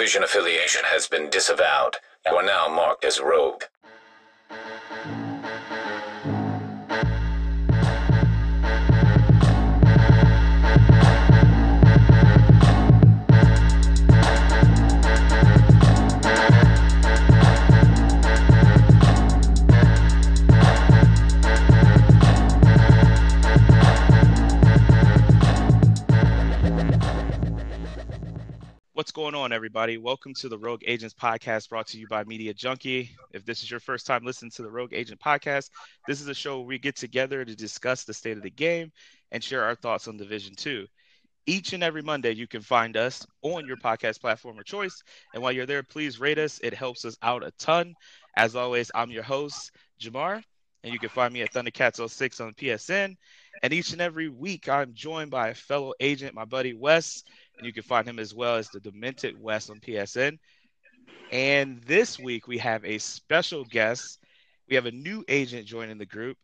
[0.00, 1.96] Division affiliation has been disavowed.
[2.24, 3.64] You are now marked as rogue.
[29.10, 29.98] What's going on, everybody?
[29.98, 33.10] Welcome to the Rogue Agents podcast brought to you by Media Junkie.
[33.32, 35.70] If this is your first time listening to the Rogue Agent podcast,
[36.06, 38.92] this is a show where we get together to discuss the state of the game
[39.32, 40.86] and share our thoughts on Division 2.
[41.44, 45.02] Each and every Monday, you can find us on your podcast platform of choice.
[45.34, 46.60] And while you're there, please rate us.
[46.62, 47.96] It helps us out a ton.
[48.36, 50.40] As always, I'm your host, Jamar,
[50.84, 53.16] and you can find me at Thundercats06 on PSN.
[53.64, 57.24] And each and every week, I'm joined by a fellow agent, my buddy Wes
[57.60, 60.38] and you can find him as well as the Demented West on PSN.
[61.30, 64.18] And this week we have a special guest.
[64.66, 66.38] We have a new agent joining the group.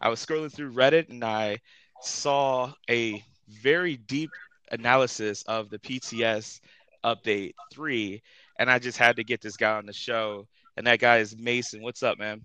[0.00, 1.58] I was scrolling through Reddit and I
[2.00, 4.30] saw a very deep
[4.70, 6.60] analysis of the PTS
[7.04, 8.22] update three,
[8.58, 10.48] and I just had to get this guy on the show.
[10.78, 11.82] And that guy is Mason.
[11.82, 12.40] What's up, man?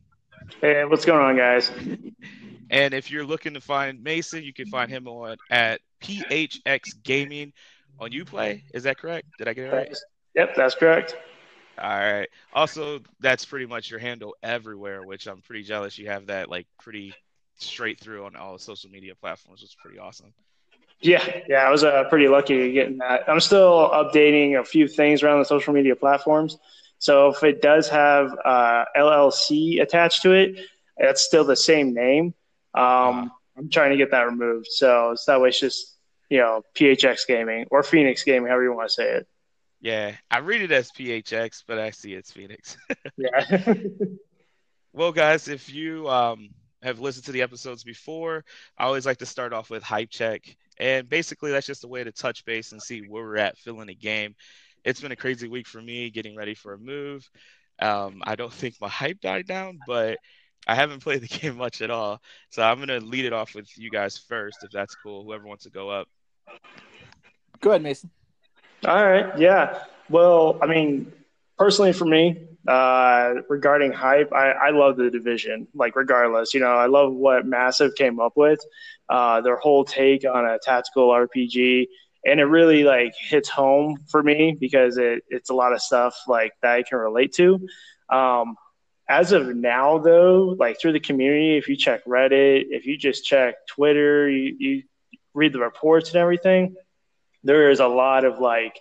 [0.60, 1.72] Hey, what's going on, guys?
[2.70, 7.54] And if you're looking to find Mason, you can find him on at PHX Gaming
[8.00, 8.64] on UPlay.
[8.74, 9.28] Is that correct?
[9.38, 9.98] Did I get it right?
[10.36, 11.18] Yep, that's correct.
[11.80, 12.28] All right.
[12.54, 16.68] Also, that's pretty much your handle everywhere, which I'm pretty jealous you have that like
[16.80, 17.14] pretty
[17.60, 19.62] straight through on all the social media platforms.
[19.64, 20.34] It's pretty awesome.
[21.00, 23.30] Yeah, yeah, I was uh, pretty lucky getting that.
[23.30, 26.58] I'm still updating a few things around the social media platforms.
[26.98, 30.60] So if it does have uh, LLC attached to it,
[30.98, 32.34] that's still the same name.
[32.74, 33.30] Um, uh-huh.
[33.58, 34.68] I'm trying to get that removed.
[34.72, 35.97] So, so that way it's just
[36.30, 39.28] you know, PHX Gaming or Phoenix Gaming, however you want to say it.
[39.80, 42.78] Yeah, I read it as PHX, but I see it's Phoenix.
[43.18, 43.74] yeah.
[44.94, 46.50] well, guys, if you um,
[46.82, 48.44] have listened to the episodes before,
[48.78, 50.56] I always like to start off with hype check.
[50.80, 53.88] And basically, that's just a way to touch base and see where we're at filling
[53.88, 54.36] the game.
[54.84, 57.30] It's been a crazy week for me getting ready for a move.
[57.80, 60.18] Um, I don't think my hype died down, but
[60.68, 62.22] I haven't played the game much at all.
[62.50, 65.24] So I'm going to lead it off with you guys first, if that's cool.
[65.24, 66.08] Whoever wants to go up.
[67.60, 68.10] Go ahead, Mason.
[68.86, 69.38] All right.
[69.38, 69.84] Yeah.
[70.10, 71.12] Well, I mean,
[71.58, 75.68] personally for me, uh, regarding hype, I, I love the division.
[75.74, 78.60] Like, regardless, you know, I love what Massive came up with,
[79.10, 81.88] uh, their whole take on a tactical RPG,
[82.26, 86.16] and it really like hits home for me because it, it's a lot of stuff
[86.28, 87.68] like that I can relate to.
[88.10, 88.56] Um,
[89.10, 93.26] as of now, though, like through the community, if you check Reddit, if you just
[93.26, 94.84] check Twitter, you, you
[95.38, 96.76] read the reports and everything,
[97.44, 98.80] there is a lot of like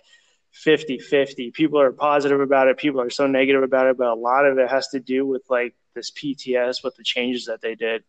[0.51, 1.51] 50 50.
[1.51, 4.57] People are positive about it, people are so negative about it, but a lot of
[4.57, 8.03] it has to do with like this PTS, with the changes that they did,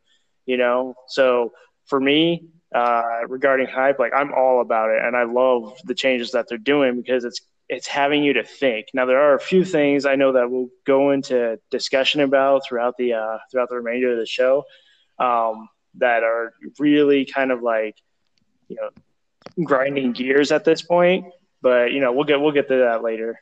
[0.47, 0.95] you know?
[1.09, 1.53] So
[1.85, 6.33] for me, uh, regarding hype, like I'm all about it, and I love the changes
[6.33, 8.89] that they're doing because it's it's having you to think.
[8.95, 12.97] Now there are a few things I know that we'll go into discussion about throughout
[12.97, 14.65] the uh, throughout the remainder of the show
[15.19, 17.97] um, that are really kind of like
[18.69, 18.91] you know
[19.65, 21.27] grinding gears at this point.
[21.61, 23.41] But you know we'll get we'll get to that later.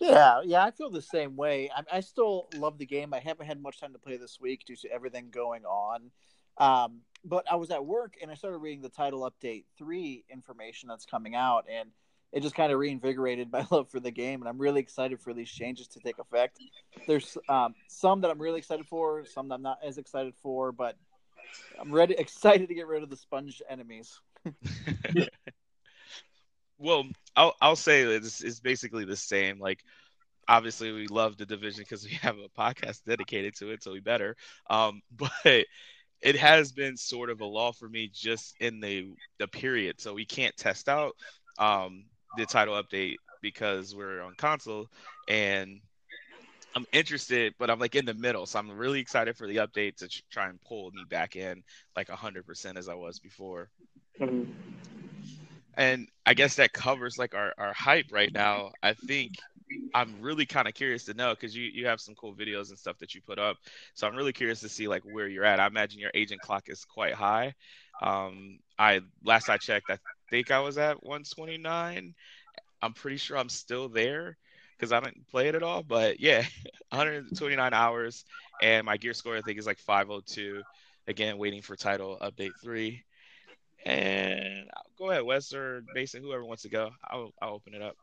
[0.00, 1.70] Yeah, yeah, I feel the same way.
[1.74, 3.12] I, I still love the game.
[3.12, 6.10] I haven't had much time to play this week due to everything going on.
[6.56, 10.88] Um, but I was at work and I started reading the title update three information
[10.88, 11.90] that's coming out, and
[12.32, 15.34] it just kind of reinvigorated my love for the game, and I'm really excited for
[15.34, 16.60] these changes to take effect.
[17.06, 20.72] There's um, some that I'm really excited for, some that I'm not as excited for,
[20.72, 20.96] but
[21.80, 24.20] I'm ready, excited to get rid of the sponge enemies.
[26.78, 27.04] well,
[27.36, 29.58] I'll I'll say it's, it's basically the same.
[29.58, 29.82] Like,
[30.48, 34.00] obviously, we love the division because we have a podcast dedicated to it, so we
[34.00, 34.36] better.
[34.68, 35.30] Um, but
[36.22, 40.14] it has been sort of a law for me just in the the period, so
[40.14, 41.12] we can't test out
[41.58, 42.04] um
[42.36, 44.86] the title update because we're on console
[45.28, 45.80] and
[46.74, 48.46] I'm interested, but I'm like in the middle.
[48.46, 51.62] So I'm really excited for the update to try and pull me back in
[51.96, 53.70] like 100% as I was before.
[54.20, 54.50] Mm-hmm.
[55.76, 58.72] And I guess that covers like our, our hype right now.
[58.82, 59.38] I think
[59.94, 62.78] I'm really kind of curious to know because you, you have some cool videos and
[62.78, 63.56] stuff that you put up.
[63.94, 65.60] So I'm really curious to see like where you're at.
[65.60, 67.54] I imagine your agent clock is quite high.
[68.02, 72.14] Um, I last I checked, I think I was at 129.
[72.82, 74.36] I'm pretty sure I'm still there
[74.80, 75.82] because I didn't play it at all.
[75.82, 76.38] But yeah,
[76.90, 78.24] 129 hours,
[78.62, 80.62] and my gear score I think is like 502.
[81.06, 83.02] Again, waiting for title update three.
[83.84, 86.90] And go ahead, Wes or Mason, whoever wants to go.
[87.04, 87.96] I'll I'll open it up.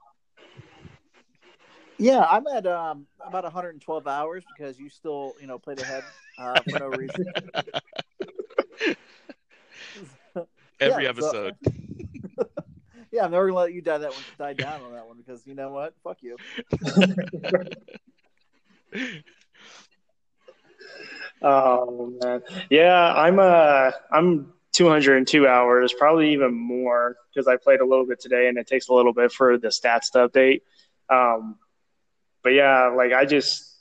[1.99, 6.03] Yeah, I'm at um about 112 hours because you still, you know, played ahead
[6.37, 7.25] uh, for no reason.
[10.79, 11.55] Every Yeah, so- episode.
[13.17, 15.45] Yeah, I'm never gonna let you die that one die down on that one because
[15.47, 15.95] you know what?
[16.03, 16.37] Fuck you.
[21.41, 22.41] Oh man,
[22.71, 28.19] yeah, I'm uh, I'm 202 hours, probably even more because I played a little bit
[28.19, 30.61] today, and it takes a little bit for the stats to update.
[31.09, 31.57] Um,
[32.43, 33.71] but yeah, like I just,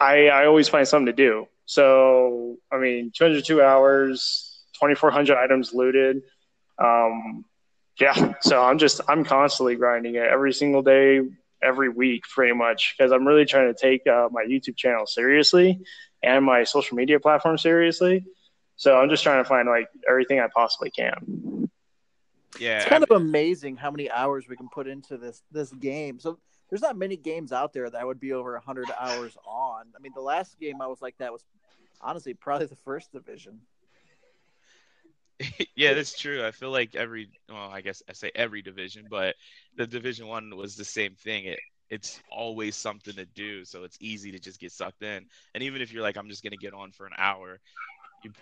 [0.00, 1.46] I I always find something to do.
[1.66, 6.22] So I mean, 202 hours, 2,400 items looted.
[6.78, 7.44] Um,
[8.00, 11.20] yeah, so I'm just I'm constantly grinding it every single day,
[11.62, 15.80] every week, pretty much, because I'm really trying to take uh, my YouTube channel seriously
[16.22, 18.24] and my social media platform seriously.
[18.76, 21.68] So I'm just trying to find like everything I possibly can.
[22.58, 22.78] Yeah.
[22.78, 26.20] It's I kind of amazing how many hours we can put into this this game.
[26.20, 26.38] So
[26.70, 29.86] there's not many games out there that would be over 100 hours on.
[29.96, 31.42] I mean, the last game I was like that was
[32.00, 33.60] honestly probably the first division.
[35.76, 36.44] yeah, that's true.
[36.44, 39.36] I feel like every well, I guess I say every division, but
[39.76, 41.44] the division one was the same thing.
[41.46, 45.24] It it's always something to do, so it's easy to just get sucked in.
[45.54, 47.60] And even if you're like, I'm just gonna get on for an hour,
[48.22, 48.32] you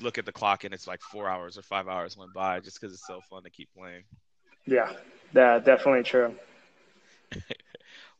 [0.00, 2.80] look at the clock and it's like four hours or five hours went by just
[2.80, 4.04] because it's so fun to keep playing.
[4.66, 4.92] Yeah,
[5.32, 6.34] that definitely true.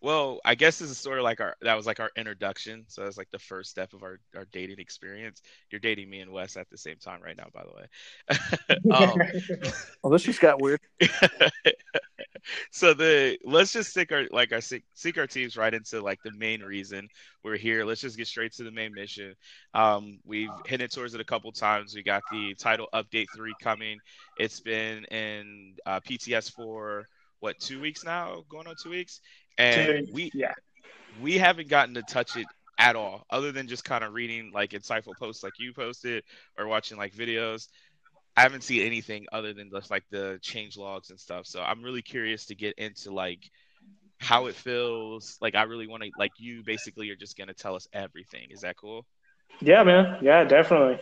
[0.01, 2.85] Well, I guess this is sort of like our that was like our introduction.
[2.89, 5.41] So that's like the first step of our, our dating experience.
[5.71, 8.93] You're dating me and Wes at the same time right now, by the way.
[8.95, 9.19] um,
[10.03, 10.81] Well, this just got weird.
[12.71, 14.85] so the let's just stick our like our seek,
[15.19, 17.09] our teams right into like the main reason
[17.43, 17.85] we're here.
[17.85, 19.35] Let's just get straight to the main mission.
[19.75, 21.95] Um, we've hinted towards it a couple times.
[21.95, 23.99] We got the title update three coming.
[24.39, 27.07] It's been in uh, PTS for
[27.41, 29.21] what two weeks now, going on two weeks,
[29.59, 30.53] and we yeah,
[31.21, 32.47] we haven't gotten to touch it
[32.79, 36.25] at all, other than just kind of reading like insightful posts like you posted
[36.59, 37.69] or watching like videos.
[38.37, 41.47] I haven't seen anything other than just like the change logs and stuff.
[41.47, 43.51] So I'm really curious to get into like
[44.19, 45.39] how it feels.
[45.41, 48.49] Like I really want to like you basically are just gonna tell us everything.
[48.51, 49.07] Is that cool?
[49.61, 51.01] yeah, man, yeah, definitely.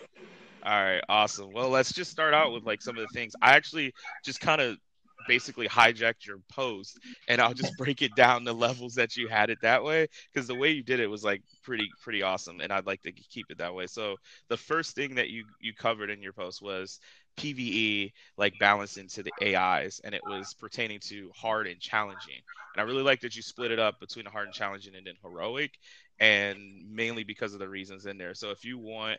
[0.64, 1.52] All right, awesome.
[1.52, 3.34] Well, let's just start out with like some of the things.
[3.42, 3.92] I actually
[4.24, 4.78] just kind of
[5.26, 6.98] basically hijacked your post
[7.28, 10.46] and I'll just break it down the levels that you had it that way because
[10.46, 13.46] the way you did it was like pretty pretty awesome and I'd like to keep
[13.50, 13.86] it that way.
[13.86, 14.16] So
[14.48, 17.00] the first thing that you you covered in your post was
[17.36, 22.40] PVE like balance into the AIs and it was pertaining to hard and challenging.
[22.74, 25.14] And I really like that you split it up between hard and challenging and then
[25.22, 25.72] heroic
[26.20, 28.34] and mainly because of the reasons in there.
[28.34, 29.18] So if you want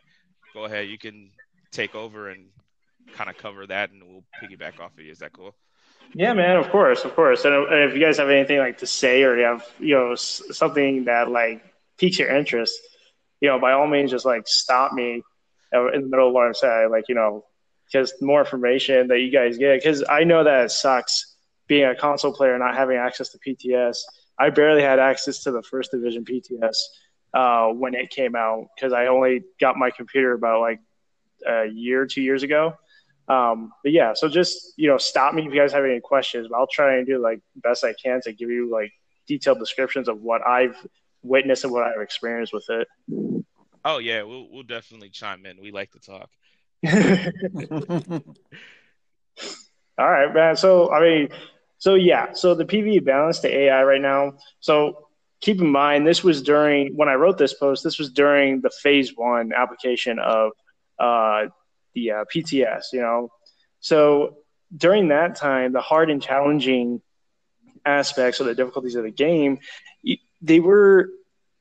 [0.54, 1.30] go ahead, you can
[1.72, 2.46] take over and
[3.12, 5.10] kind of cover that and we'll piggyback off of you.
[5.10, 5.54] Is that cool?
[6.14, 7.44] Yeah, man, of course, of course.
[7.44, 11.04] And if you guys have anything like to say or you have you know something
[11.04, 11.62] that like
[11.98, 12.78] piques your interest,
[13.40, 15.22] you know, by all means, just like stop me
[15.72, 16.90] in the middle of what I'm saying.
[16.90, 17.44] Like you know,
[17.92, 21.36] just more information that you guys get because I know that it sucks
[21.66, 23.98] being a console player not having access to PTS.
[24.38, 26.76] I barely had access to the first division PTS
[27.34, 30.80] uh, when it came out because I only got my computer about like
[31.46, 32.74] a year, two years ago.
[33.28, 36.48] Um, but yeah, so just you know, stop me if you guys have any questions.
[36.50, 38.92] But I'll try and do like best I can to give you like
[39.26, 40.76] detailed descriptions of what I've
[41.22, 42.88] witnessed and what I've experienced with it.
[43.84, 45.60] Oh yeah, we'll we'll definitely chime in.
[45.60, 46.30] We like to talk.
[49.98, 50.56] All right, man.
[50.56, 51.28] So I mean,
[51.78, 54.34] so yeah, so the PV balance to AI right now.
[54.60, 55.08] So
[55.40, 57.84] keep in mind, this was during when I wrote this post.
[57.84, 60.52] This was during the phase one application of
[60.98, 61.46] uh,
[61.96, 62.92] the uh, PTS.
[62.92, 63.30] You know,
[63.80, 64.36] so
[64.76, 67.02] during that time, the hard and challenging
[67.84, 69.58] aspects or the difficulties of the game,
[70.40, 71.10] they were.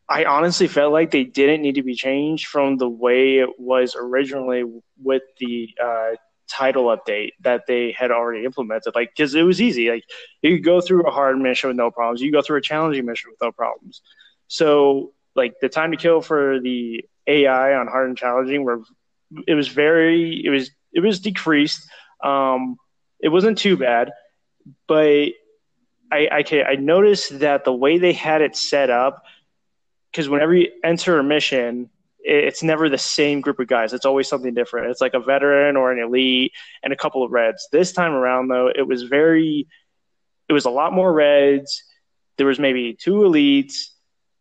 [0.08, 3.96] I honestly felt like they didn't need to be changed from the way it was
[4.00, 4.64] originally
[5.02, 6.12] with the uh,
[6.48, 8.94] title update that they had already implemented.
[8.94, 9.90] Like, because it was easy.
[9.90, 10.04] Like,
[10.44, 12.22] you go through a hard mission with no problems.
[12.22, 14.02] You go through a challenging mission with no problems.
[14.48, 18.82] So, like, the time to kill for the AI on hard and challenging were
[19.48, 21.88] it was very it was it was decreased.
[22.24, 22.78] Um,
[23.20, 24.12] it wasn't too bad,
[24.88, 25.30] but
[26.12, 29.24] I I, can, I noticed that the way they had it set up,
[30.12, 31.90] because whenever you enter a mission,
[32.20, 33.94] it's never the same group of guys.
[33.94, 34.90] It's always something different.
[34.90, 37.68] It's like a veteran or an elite and a couple of reds.
[37.72, 39.68] This time around, though, it was very,
[40.50, 41.84] it was a lot more reds.
[42.38, 43.90] There was maybe two elites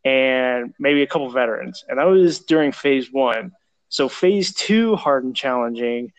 [0.04, 3.52] and maybe a couple veterans, and that was during phase one.
[3.94, 6.10] So phase two, hard and challenging,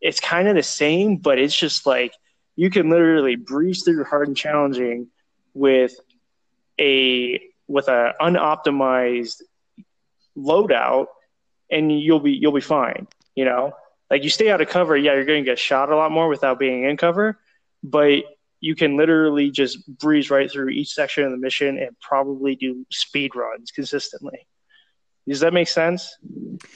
[0.00, 2.12] it's kind of the same, but it's just like
[2.56, 5.06] you can literally breeze through hard and challenging
[5.54, 5.94] with
[6.80, 9.42] a with an unoptimized
[10.36, 11.06] loadout,
[11.70, 13.06] and you'll be you'll be fine.
[13.36, 13.74] You know,
[14.10, 16.26] like you stay out of cover, yeah, you're going to get shot a lot more
[16.26, 17.38] without being in cover,
[17.84, 18.24] but
[18.58, 22.84] you can literally just breeze right through each section of the mission and probably do
[22.90, 24.48] speed runs consistently.
[25.28, 26.18] Does that make sense?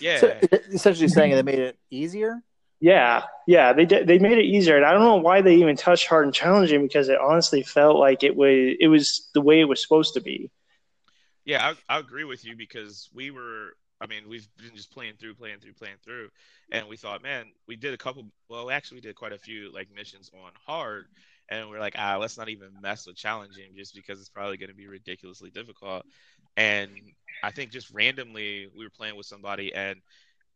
[0.01, 0.19] Yeah.
[0.19, 0.39] So,
[0.73, 2.43] essentially saying they made it easier.
[2.81, 5.75] Yeah, yeah, they did, they made it easier, and I don't know why they even
[5.75, 9.61] touched hard and challenging because it honestly felt like it was it was the way
[9.61, 10.51] it was supposed to be.
[11.45, 13.71] Yeah, I, I agree with you because we were.
[14.01, 16.29] I mean, we've been just playing through, playing through, playing through,
[16.71, 18.27] and we thought, man, we did a couple.
[18.49, 21.07] Well, actually, we did quite a few like missions on hard,
[21.49, 24.69] and we're like, ah, let's not even mess with challenging just because it's probably going
[24.69, 26.05] to be ridiculously difficult.
[26.59, 26.91] And
[27.43, 30.03] I think just randomly we were playing with somebody and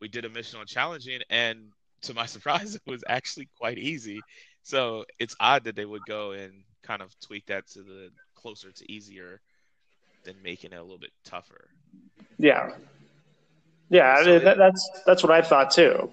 [0.00, 4.26] we did a mission on challenging, and to my surprise, it was actually quite easy.
[4.64, 8.72] So it's odd that they would go and kind of tweak that to the closer
[8.72, 9.40] to easier
[10.24, 11.70] than making it a little bit tougher.
[12.38, 12.70] Yeah,
[13.90, 16.12] yeah, So that, that's that's what I thought too.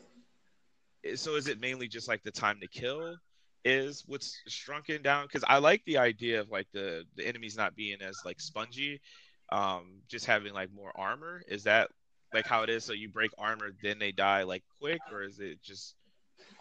[1.16, 3.18] So is it mainly just like the time to kill
[3.66, 5.26] is what's shrunken down?
[5.26, 9.02] Because I like the idea of like the the enemies not being as like spongy,
[9.52, 11.42] um, just having like more armor.
[11.48, 11.90] Is that
[12.34, 12.84] like how it is?
[12.84, 15.96] So you break armor, then they die like quick, or is it just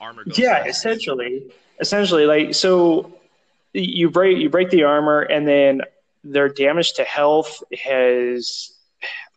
[0.01, 0.25] armor?
[0.25, 0.69] Goes Yeah, fast?
[0.69, 1.47] essentially,
[1.81, 3.13] essentially, like so,
[3.73, 5.83] you break you break the armor, and then
[6.25, 8.73] their damage to health has.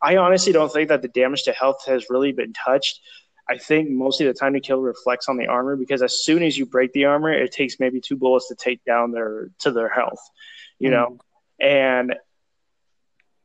[0.01, 2.99] I honestly don't think that the damage to health has really been touched.
[3.47, 6.57] I think mostly the time to kill reflects on the armor because as soon as
[6.57, 9.89] you break the armor, it takes maybe two bullets to take down their to their
[9.89, 10.19] health,
[10.79, 11.19] you know,
[11.59, 12.15] and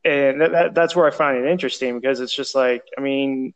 [0.07, 3.53] and that, that, that's where I find it interesting because it's just like I mean,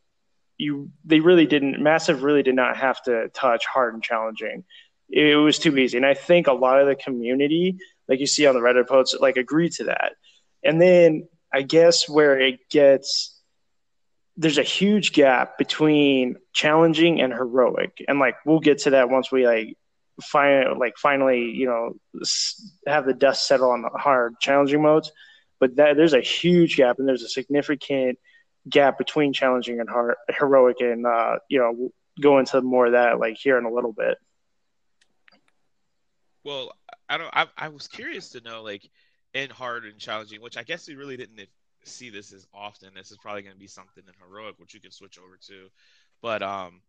[0.58, 4.64] you they really didn't massive really did not have to touch hard and challenging.
[5.08, 7.78] It was too easy, and I think a lot of the community,
[8.08, 10.12] like you see on the Reddit posts, like agree to that.
[10.62, 13.38] And then I guess where it gets
[14.36, 19.32] there's a huge gap between challenging and heroic, and like we'll get to that once
[19.32, 19.76] we like
[20.22, 21.94] find like finally you know
[22.86, 25.10] have the dust settle on the hard challenging modes.
[25.62, 28.18] But that there's a huge gap, and there's a significant
[28.68, 29.88] gap between challenging and
[30.28, 33.92] heroic, and uh, you know go into more of that like here in a little
[33.92, 34.18] bit.
[36.42, 36.72] Well,
[37.08, 37.30] I don't.
[37.32, 38.82] I, I was curious to know, like,
[39.34, 41.48] in hard and challenging, which I guess we really didn't
[41.84, 42.90] see this as often.
[42.96, 45.68] This is probably going to be something in heroic, which you can switch over to.
[46.20, 46.80] But um,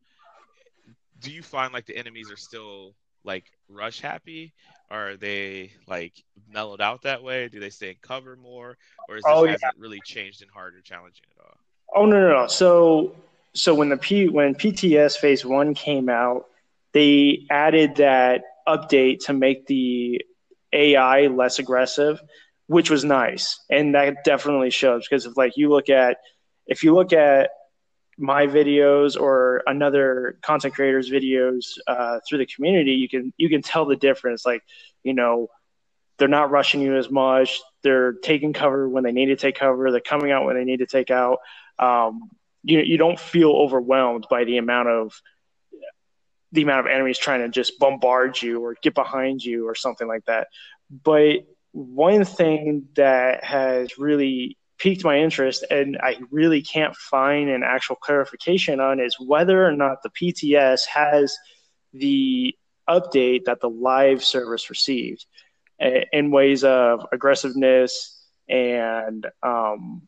[1.19, 4.53] do you find like the enemies are still like rush happy?
[4.91, 6.13] Are they like
[6.51, 7.47] mellowed out that way?
[7.47, 8.77] Do they stay in cover more,
[9.07, 9.51] or is this Oh, yeah.
[9.53, 11.57] hasn't really changed in hard or challenging at all?
[11.95, 12.47] Oh no, no, no.
[12.47, 13.15] So
[13.53, 16.45] so when the P when PTS Phase One came out,
[16.93, 20.21] they added that update to make the
[20.71, 22.21] AI less aggressive,
[22.67, 26.17] which was nice, and that definitely shows because if like you look at
[26.67, 27.49] if you look at
[28.17, 33.61] my videos or another content creator's videos uh, through the community, you can you can
[33.61, 34.45] tell the difference.
[34.45, 34.63] Like
[35.03, 35.47] you know,
[36.17, 37.59] they're not rushing you as much.
[37.81, 39.91] They're taking cover when they need to take cover.
[39.91, 41.39] They're coming out when they need to take out.
[41.79, 42.29] Um,
[42.63, 45.13] you you don't feel overwhelmed by the amount of
[46.51, 50.07] the amount of enemies trying to just bombard you or get behind you or something
[50.07, 50.47] like that.
[51.03, 51.39] But
[51.71, 57.95] one thing that has really piqued my interest and I really can't find an actual
[57.95, 61.37] clarification on is whether or not the PTS has
[61.93, 62.53] the
[62.89, 65.25] update that the live service received
[65.79, 70.01] in ways of aggressiveness and um,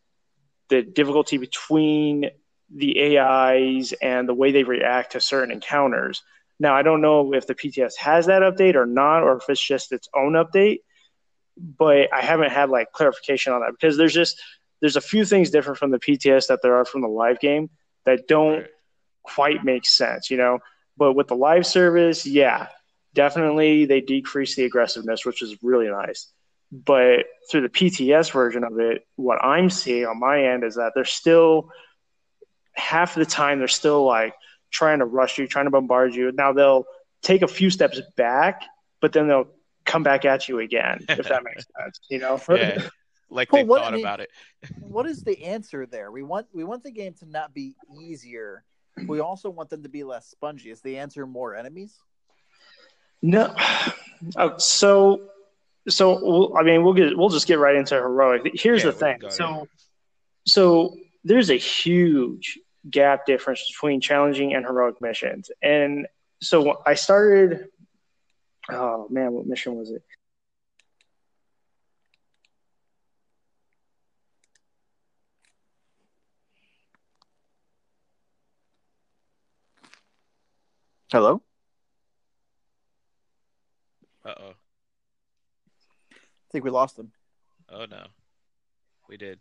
[0.67, 2.29] the difficulty between
[2.69, 6.21] the AIs and the way they react to certain encounters.
[6.59, 9.65] Now, I don't know if the PTS has that update or not, or if it's
[9.65, 10.79] just its own update,
[11.55, 14.41] but I haven't had like clarification on that because there's just
[14.81, 17.69] there's a few things different from the PTS that there are from the live game
[18.05, 18.67] that don't Right.
[19.23, 20.59] quite make sense, you know.
[20.97, 22.67] But with the live service, yeah,
[23.13, 26.31] definitely they decrease the aggressiveness, which is really nice.
[26.71, 30.91] But through the PTS version of it, what I'm seeing on my end is that
[30.95, 31.69] they're still
[32.73, 34.33] half the time they're still like
[34.71, 36.31] trying to rush you, trying to bombard you.
[36.31, 36.85] Now they'll
[37.21, 38.63] take a few steps back,
[39.01, 39.47] but then they'll
[39.85, 41.99] come back at you again, if that makes sense.
[42.09, 42.41] You know?
[42.49, 42.81] Yeah,
[43.35, 44.29] like Well, they what- thought I mean- about it.
[44.79, 46.11] what is the answer there?
[46.11, 48.63] We want we want the game to not be easier.
[49.07, 50.69] We also want them to be less spongy.
[50.71, 51.97] Is the answer more enemies?
[53.21, 53.53] No.
[54.37, 55.27] Oh, so,
[55.89, 58.49] so we'll, I mean, we'll get we'll just get right into heroic.
[58.55, 59.17] Here's Yeah, the thing.
[59.19, 59.37] go ahead.
[59.37, 59.67] So,
[60.47, 62.57] so there's a huge
[62.89, 66.07] gap difference between challenging and heroic missions, and
[66.41, 67.67] so I started.
[68.71, 70.01] Oh man, what mission was it?
[81.11, 81.41] Hello.
[84.25, 84.53] Uh oh.
[86.11, 86.15] I
[86.51, 87.11] think we lost him.
[87.69, 88.05] Oh no.
[89.07, 89.39] We did.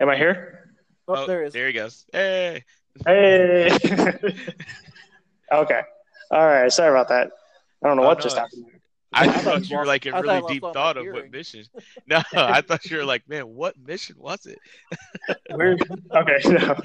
[0.00, 0.74] Am I here?
[1.06, 1.52] Oh, there he is.
[1.52, 2.04] There he goes.
[2.12, 2.64] Hey.
[3.06, 3.70] Hey.
[5.52, 5.80] okay.
[6.30, 6.72] All right.
[6.72, 7.30] Sorry about that.
[7.82, 8.80] I don't know Oh, what no, just it's- happened.
[9.14, 11.02] I, I thought thought you you were lost- like in I really deep thought of
[11.02, 11.22] hearing.
[11.22, 11.64] what mission.
[12.06, 14.58] No, I thought you were like, man, what mission was it?
[15.50, 16.38] Okay.
[16.46, 16.76] No.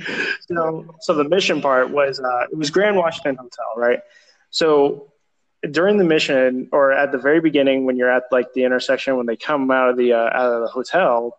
[0.48, 4.00] So, so the mission part was uh, it was Grand Washington Hotel, right?
[4.50, 5.12] So
[5.72, 9.26] during the mission, or at the very beginning, when you're at like the intersection when
[9.26, 11.38] they come out of the uh, out of the hotel,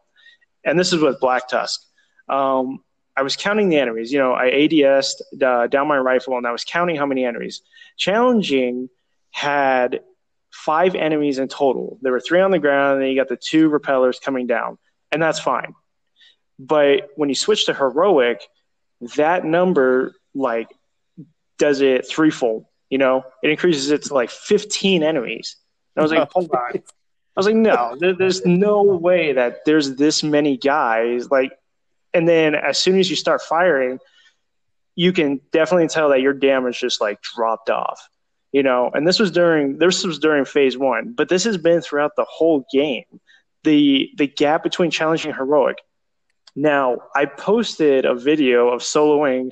[0.64, 1.80] and this is with Black Tusk.
[2.28, 2.82] Um,
[3.16, 4.12] I was counting the enemies.
[4.12, 7.62] You know, I ADS'd uh, down my rifle, and I was counting how many enemies.
[7.96, 8.88] Challenging
[9.30, 10.00] had
[10.50, 11.98] five enemies in total.
[12.02, 14.78] There were three on the ground, and then you got the two repellers coming down,
[15.12, 15.74] and that's fine.
[16.58, 18.42] But when you switch to heroic,
[19.16, 20.68] that number like
[21.58, 22.66] does it threefold.
[22.90, 25.56] You know, it increases it to like 15 enemies.
[25.94, 26.72] And I was like, hold on.
[26.74, 26.80] I
[27.36, 31.30] was like, no, there, there's no way that there's this many guys.
[31.30, 31.52] Like,
[32.14, 33.98] and then as soon as you start firing,
[34.96, 38.08] you can definitely tell that your damage just like dropped off.
[38.52, 41.80] You know, and this was during this was during phase one, but this has been
[41.80, 43.04] throughout the whole game.
[43.64, 45.78] The the gap between challenging heroic.
[46.56, 49.50] Now, I posted a video of soloing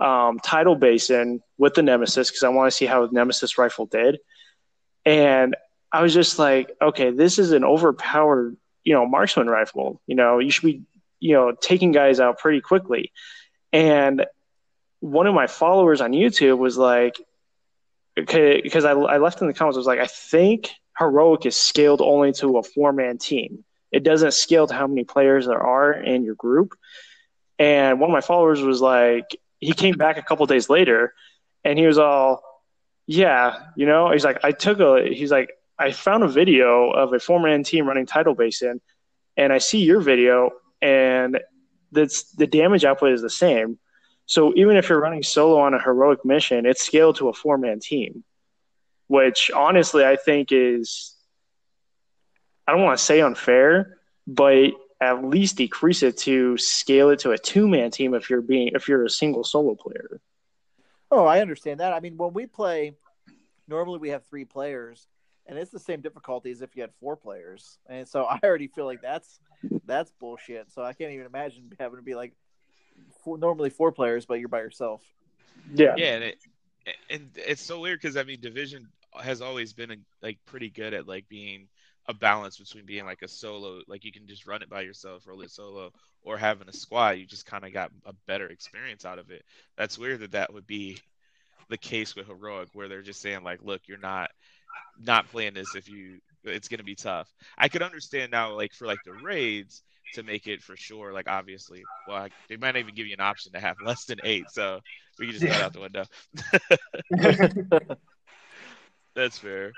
[0.00, 3.86] um, Tidal Basin with the Nemesis because I want to see how the Nemesis rifle
[3.86, 4.18] did.
[5.04, 5.56] And
[5.92, 10.00] I was just like, okay, this is an overpowered, you know, marksman rifle.
[10.06, 10.82] You know, you should be,
[11.20, 13.12] you know, taking guys out pretty quickly.
[13.72, 14.24] And
[15.00, 17.20] one of my followers on YouTube was like,
[18.26, 22.00] because I, I left in the comments, I was like, I think heroic is scaled
[22.00, 23.64] only to a four man team.
[23.90, 26.74] It doesn't scale to how many players there are in your group.
[27.58, 31.14] And one of my followers was like, he came back a couple days later
[31.64, 32.42] and he was all,
[33.06, 37.12] yeah, you know, he's like, I took a, he's like, I found a video of
[37.12, 38.80] a four man team running Tidal Basin
[39.36, 40.50] and I see your video
[40.82, 41.40] and
[41.90, 43.78] that's the damage output is the same.
[44.28, 47.56] So even if you're running solo on a heroic mission, it's scaled to a four
[47.56, 48.24] man team,
[49.06, 51.16] which honestly I think is
[52.66, 57.30] I don't want to say unfair, but at least decrease it to scale it to
[57.30, 60.20] a two man team if you're being if you're a single solo player.
[61.10, 61.94] Oh, I understand that.
[61.94, 62.92] I mean, when we play,
[63.66, 65.08] normally we have three players,
[65.46, 67.78] and it's the same difficulty as if you had four players.
[67.88, 69.40] And so I already feel like that's
[69.86, 70.70] that's bullshit.
[70.70, 72.34] So I can't even imagine having to be like
[73.22, 75.02] four, normally four players, but you're by yourself.
[75.72, 75.94] Yeah.
[75.96, 76.38] Yeah, and it
[77.10, 78.88] and it's so weird because I mean, division
[79.20, 81.68] has always been like pretty good at like being
[82.06, 85.26] a balance between being like a solo, like you can just run it by yourself,
[85.26, 87.10] roll it solo, or having a squad.
[87.10, 89.44] You just kind of got a better experience out of it.
[89.76, 90.98] That's weird that that would be
[91.68, 94.30] the case with heroic, where they're just saying like, look, you're not
[94.98, 97.28] not playing this if you it's gonna be tough.
[97.58, 99.82] I could understand now, like for like the raids
[100.14, 101.12] to make it for sure.
[101.12, 104.04] Like obviously, well, I, they might not even give you an option to have less
[104.04, 104.80] than eight, so
[105.18, 106.04] we can just throw it out the window.
[109.14, 109.72] That's fair.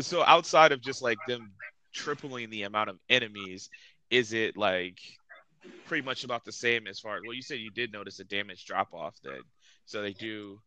[0.00, 1.52] So outside of just like them
[1.94, 3.70] tripling the amount of enemies,
[4.10, 4.98] is it like
[5.86, 7.18] pretty much about the same as far?
[7.24, 9.40] Well, you said you did notice a damage drop off then,
[9.86, 10.60] so they do.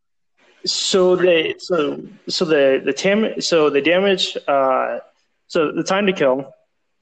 [0.66, 5.00] So the so so the the tam so the damage uh
[5.48, 6.54] so the time to kill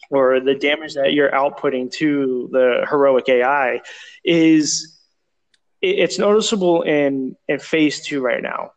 [0.09, 3.81] or the damage that you're outputting to the heroic AI
[4.23, 4.99] is
[5.81, 8.71] it- it's noticeable in in phase two right now,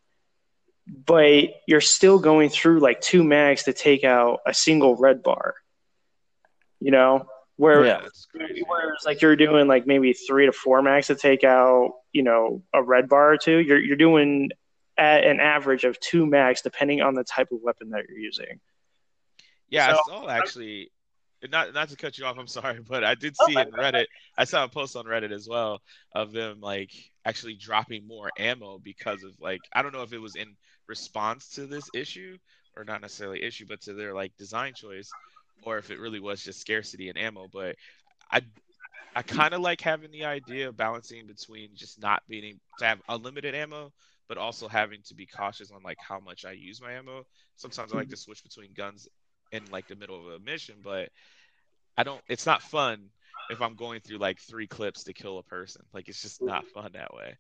[0.87, 5.55] but you're still going through like two mags to take out a single red bar.
[6.81, 8.01] You know where Yeah.
[8.67, 12.63] Whereas like you're doing like maybe three to four mags to take out, you know,
[12.73, 13.59] a red bar or two.
[13.59, 14.51] You're you're doing
[14.99, 18.61] at an average of two mags depending on the type of weapon that you're using.
[19.69, 20.91] Yeah, I So- saw actually.
[21.51, 23.75] Not not to cut you off, I'm sorry, but I did oh, see it in
[23.75, 24.07] Reddit.
[24.37, 25.81] I saw a post on Reddit as well
[26.15, 26.93] of them like
[27.25, 31.49] actually dropping more ammo because of like I don't know if it was in response
[31.51, 32.37] to this issue
[32.77, 35.11] or not necessarily issue, but to their like design choice,
[35.65, 37.49] or if it really was just scarcity in ammo.
[37.53, 37.77] But
[38.31, 38.43] I
[39.15, 42.87] I kind of like having the idea of balancing between just not being able to
[42.87, 43.93] have unlimited ammo,
[44.29, 47.27] but also having to be cautious on like how much I use my ammo.
[47.57, 48.21] Sometimes I like to hmm.
[48.21, 49.09] switch between guns
[49.53, 51.11] in like the middle of a mission, but
[51.97, 52.21] I don't.
[52.29, 53.11] It's not fun
[53.51, 55.83] if I'm going through like three clips to kill a person.
[55.93, 57.37] Like it's just not fun that way.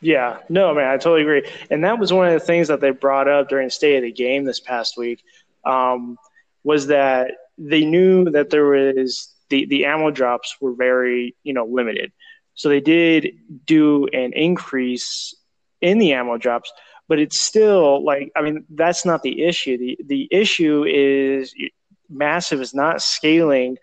[0.00, 1.50] Yeah, no, man, I totally agree.
[1.70, 4.12] And that was one of the things that they brought up during State of the
[4.12, 5.22] Game this past week.
[5.64, 6.16] Um,
[6.62, 11.64] was that they knew that there was the the ammo drops were very you know
[11.64, 12.12] limited,
[12.54, 15.34] so they did do an increase
[15.80, 16.72] in the ammo drops,
[17.08, 19.78] but it's still like I mean that's not the issue.
[19.78, 21.54] The the issue is
[22.08, 23.78] massive is not scaling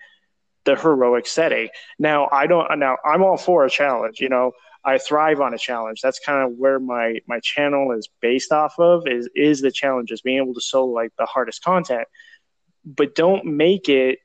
[0.63, 1.69] the heroic setting.
[1.99, 4.51] Now I don't now I'm all for a challenge, you know.
[4.88, 6.01] I thrive on a challenge.
[6.01, 10.21] That's kind of where my my channel is based off of is is the challenges,
[10.21, 12.07] being able to solo like the hardest content.
[12.85, 14.19] But don't make it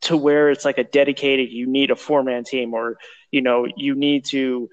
[0.00, 2.96] to where it's like a dedicated you need a four man team or
[3.30, 4.68] you know you need to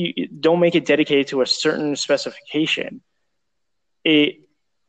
[0.00, 3.02] you don't make it dedicated to a certain specification.
[4.04, 4.36] It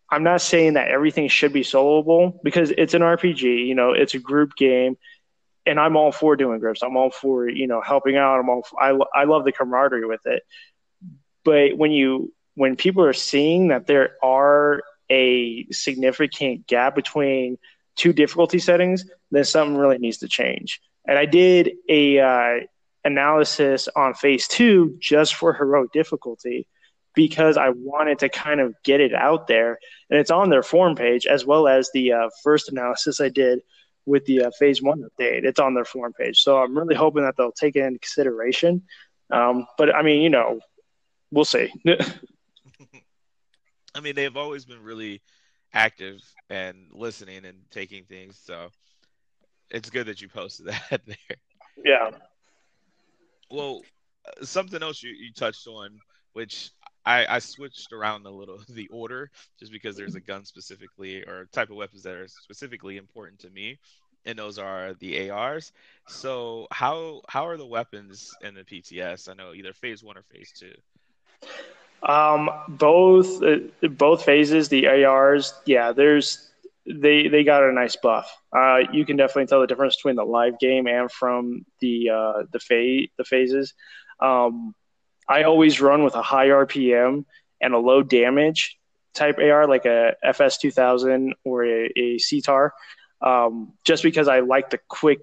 [0.09, 4.13] i'm not saying that everything should be soloable because it's an rpg you know it's
[4.13, 4.97] a group game
[5.65, 6.81] and i'm all for doing groups.
[6.83, 8.39] I'm all for you know helping out.
[8.39, 10.43] I'm all for, I, I love the camaraderie with it.
[11.43, 17.57] But when you when people are seeing that there are a significant gap between
[17.95, 20.81] two difficulty settings, then something really needs to change.
[21.07, 22.59] And I did a uh,
[23.03, 26.67] analysis on phase two just for heroic difficulty
[27.13, 29.77] because I wanted to kind of get it out there,
[30.09, 33.59] and it's on their forum page as well as the uh, first analysis I did
[34.05, 35.43] with the uh, phase one update.
[35.43, 38.83] It's on their forum page, so I'm really hoping that they'll take it into consideration.
[39.29, 40.59] Um, but I mean, you know,
[41.31, 41.71] we'll see.
[43.93, 45.21] I mean, they've always been really
[45.73, 48.39] active and listening and taking things.
[48.43, 48.69] So
[49.69, 51.37] it's good that you posted that there.
[51.83, 52.11] Yeah.
[53.51, 53.81] Well,
[54.25, 55.99] uh, something else you, you touched on,
[56.33, 56.71] which
[57.05, 61.47] I, I switched around a little the order just because there's a gun specifically or
[61.51, 63.79] type of weapons that are specifically important to me,
[64.25, 65.71] and those are the ARs.
[66.07, 69.29] So how how are the weapons in the PTS?
[69.29, 70.73] I know either phase one or phase two.
[72.03, 76.50] Um, both uh, both phases, the ARs, yeah, there's
[76.85, 78.31] they they got a nice buff.
[78.55, 82.43] Uh, you can definitely tell the difference between the live game and from the uh,
[82.51, 83.73] the phase the phases.
[84.19, 84.73] Um,
[85.27, 87.25] I always run with a high RPM
[87.61, 88.77] and a low damage
[89.13, 92.71] type AR, like a FS two thousand or a, a CTAR,
[93.21, 95.19] um, just because I like the quick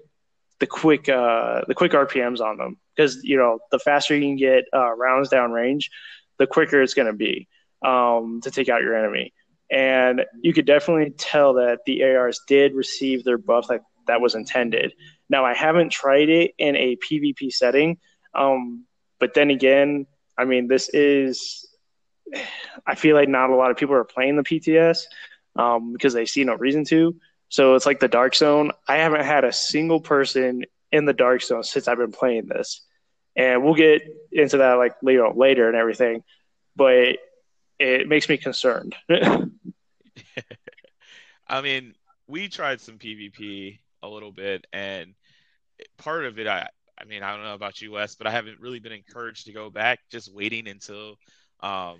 [0.59, 2.77] the quick uh, the quick RPMs on them.
[2.95, 5.89] Because you know the faster you can get uh, rounds down range,
[6.37, 7.47] the quicker it's going to be
[7.85, 9.33] um, to take out your enemy.
[9.71, 14.35] And you could definitely tell that the ARs did receive their buff that, that was
[14.35, 14.93] intended.
[15.29, 17.97] Now, I haven't tried it in a PvP setting,
[18.33, 18.85] um,
[19.19, 21.67] but then again, I mean, this is,
[22.85, 25.03] I feel like not a lot of people are playing the PTS
[25.55, 27.15] um, because they see no reason to.
[27.49, 28.71] So it's like the Dark Zone.
[28.87, 32.81] I haven't had a single person in the Dark Zone since I've been playing this
[33.39, 34.01] and we'll get
[34.31, 36.23] into that like know later and everything.
[36.75, 37.17] But
[37.79, 38.95] it makes me concerned.
[41.49, 41.95] I mean,
[42.27, 45.13] we tried some PvP a little bit, and
[45.97, 46.67] part of it, I
[47.01, 49.53] I mean, I don't know about you, Wes, but I haven't really been encouraged to
[49.53, 49.99] go back.
[50.11, 51.15] Just waiting until,
[51.61, 51.99] um,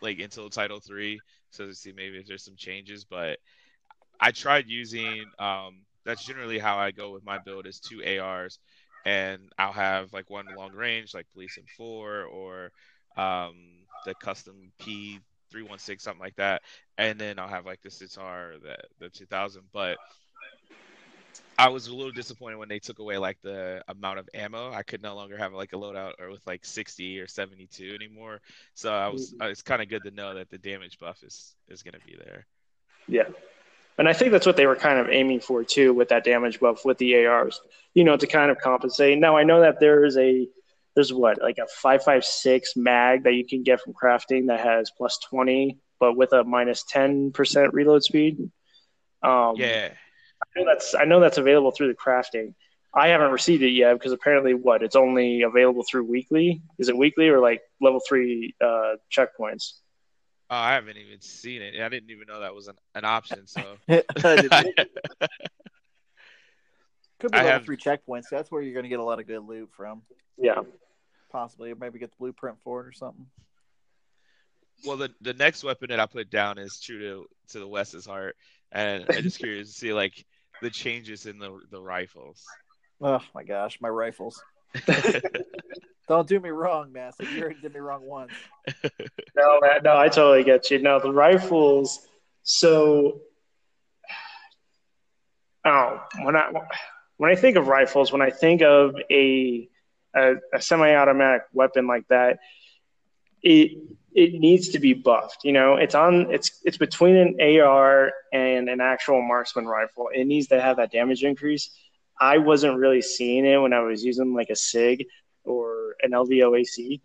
[0.00, 3.04] like until Title Three, so to see maybe if there's some changes.
[3.04, 3.38] But
[4.20, 5.24] I tried using.
[5.38, 8.58] Um, that's generally how I go with my build is two ARs
[9.04, 12.70] and I'll have like one long range, like Police M4 or
[13.16, 13.54] um,
[14.04, 15.20] the custom P
[15.54, 16.62] three one six something like that,
[16.98, 19.62] and then I'll have like the CTAR the the two thousand.
[19.72, 19.96] But
[21.56, 24.72] I was a little disappointed when they took away like the amount of ammo.
[24.72, 27.94] I could no longer have like a loadout or with like sixty or seventy two
[27.94, 28.40] anymore.
[28.74, 29.42] So I was mm-hmm.
[29.42, 32.04] uh, it's kind of good to know that the damage buff is is going to
[32.04, 32.46] be there.
[33.06, 33.28] Yeah.
[33.96, 36.58] And I think that's what they were kind of aiming for too with that damage
[36.58, 37.60] buff with the ARs,
[37.94, 39.20] you know, to kind of compensate.
[39.20, 40.48] Now I know that there is a
[40.94, 44.60] there's what like a five five six mag that you can get from crafting that
[44.60, 48.38] has plus twenty, but with a minus minus ten percent reload speed.
[49.22, 49.90] Um, yeah,
[50.42, 52.54] I know that's I know that's available through the crafting.
[52.96, 56.62] I haven't received it yet because apparently what it's only available through weekly.
[56.78, 59.80] Is it weekly or like level three uh, checkpoints?
[60.50, 61.80] Oh, I haven't even seen it.
[61.80, 63.46] I didn't even know that was an, an option.
[63.46, 63.78] So
[67.20, 67.64] could be level have...
[67.64, 68.24] three checkpoints.
[68.30, 70.02] That's where you're going to get a lot of good loot from.
[70.36, 70.62] Yeah,
[71.30, 73.26] possibly maybe get the blueprint for it or something.
[74.84, 78.06] Well, the the next weapon that I put down is true to to the West's
[78.06, 78.36] heart,
[78.72, 80.24] and I'm just curious to see like
[80.62, 82.44] the changes in the the rifles.
[83.00, 84.42] Oh my gosh, my rifles.
[86.06, 87.30] Don't do me wrong, Massive.
[87.32, 88.32] You already did me wrong once.
[89.36, 90.78] no, man, no, I totally get you.
[90.78, 92.06] No, the rifles.
[92.42, 93.20] So,
[95.64, 96.50] oh, when I
[97.16, 99.68] when I think of rifles, when I think of a
[100.14, 102.38] a, a semi-automatic weapon like that,
[103.42, 103.72] it
[104.14, 105.44] it needs to be buffed.
[105.44, 110.08] You know, it's on it's it's between an AR and an actual marksman rifle.
[110.12, 111.70] It needs to have that damage increase.
[112.20, 115.06] I wasn't really seeing it when I was using like a SIG
[115.44, 117.00] or an LVOAC.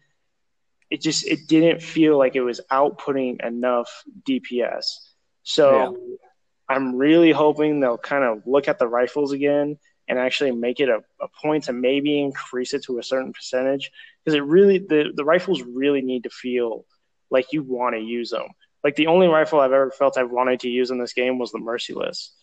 [0.92, 4.86] it just it didn't feel like it was outputting enough DPS.
[5.44, 6.16] So yeah.
[6.70, 10.90] I'm really hoping they'll kind of look at the rifles again and actually make it
[10.90, 13.92] a, a point to maybe increase it to a certain percentage
[14.24, 16.86] because it really the, the rifles really need to feel
[17.30, 18.48] like you want to use them.
[18.84, 21.52] Like the only rifle I've ever felt I've wanted to use in this game was
[21.52, 22.34] the Merciless.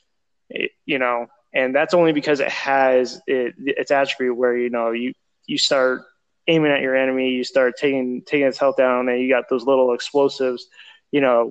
[0.49, 4.93] It, you know, and that's only because it has it, its attribute where you know
[4.93, 5.13] you
[5.47, 6.03] you start
[6.47, 9.65] aiming at your enemy, you start taking taking its health down, and you got those
[9.65, 10.67] little explosives,
[11.11, 11.51] you know,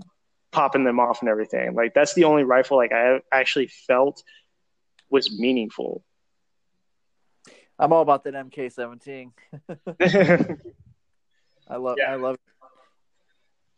[0.52, 1.74] popping them off and everything.
[1.74, 4.24] Like that's the only rifle like I actually felt
[5.10, 6.04] was meaningful.
[7.78, 9.32] I'm all about that MK17.
[11.68, 12.12] I love yeah.
[12.12, 12.38] I love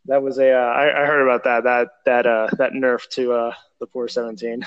[0.08, 3.32] that was a uh, I, I heard about that that that uh that nerf to
[3.32, 4.64] uh the 417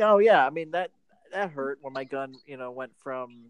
[0.00, 0.90] oh yeah i mean that
[1.32, 3.46] that hurt when my gun you know went from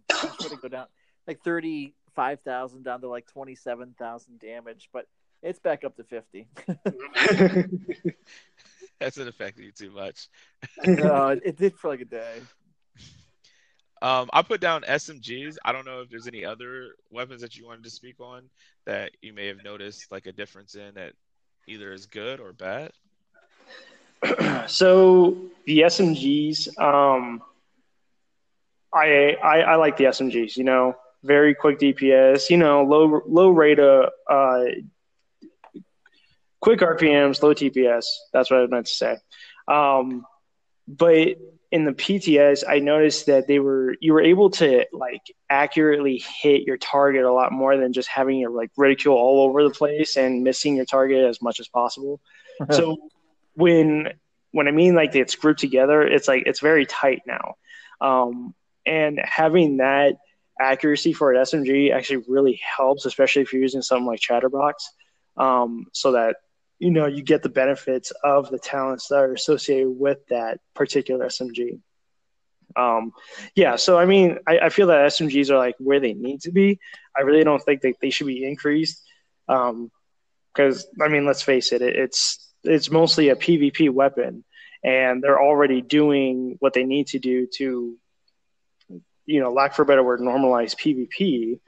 [0.60, 0.86] go down
[1.26, 5.06] like 35,000 down to like 27,000 damage but
[5.42, 6.46] it's back up to 50
[9.00, 10.28] that's not affecting you too much
[10.84, 12.40] no it, it did for like a day
[14.02, 15.56] um, I put down SMGs.
[15.64, 18.50] I don't know if there's any other weapons that you wanted to speak on
[18.84, 21.14] that you may have noticed like a difference in that
[21.66, 22.92] either is good or bad.
[24.68, 27.42] so the SMGs, um,
[28.92, 30.58] I, I, I like the SMGs.
[30.58, 32.50] You know, very quick DPS.
[32.50, 34.64] You know, low low rate of uh,
[36.64, 38.06] quick RPMs, low TPS.
[38.32, 39.18] That's what I meant to say.
[39.68, 40.24] Um,
[40.88, 41.36] but
[41.70, 46.62] in the PTS, I noticed that they were you were able to like accurately hit
[46.62, 50.16] your target a lot more than just having your like reticule all over the place
[50.16, 52.18] and missing your target as much as possible.
[52.70, 52.96] so
[53.54, 54.08] when
[54.52, 57.56] when I mean like it's grouped together, it's like it's very tight now,
[58.00, 58.54] um,
[58.86, 60.16] and having that
[60.58, 64.88] accuracy for an SMG actually really helps, especially if you're using something like Chatterbox,
[65.36, 66.36] um, so that
[66.84, 71.24] you know you get the benefits of the talents that are associated with that particular
[71.28, 71.80] SMG.
[72.76, 73.12] Um,
[73.54, 76.52] yeah, so I mean, I, I, feel that SMGs are like where they need to
[76.52, 76.78] be.
[77.16, 79.02] I really don't think that they should be increased
[79.46, 84.44] because um, I mean, let's face it, it, it's it's mostly a PvP weapon,
[84.82, 87.96] and they're already doing what they need to do to,
[89.24, 91.60] you know, lack for a better word, normalize PvP.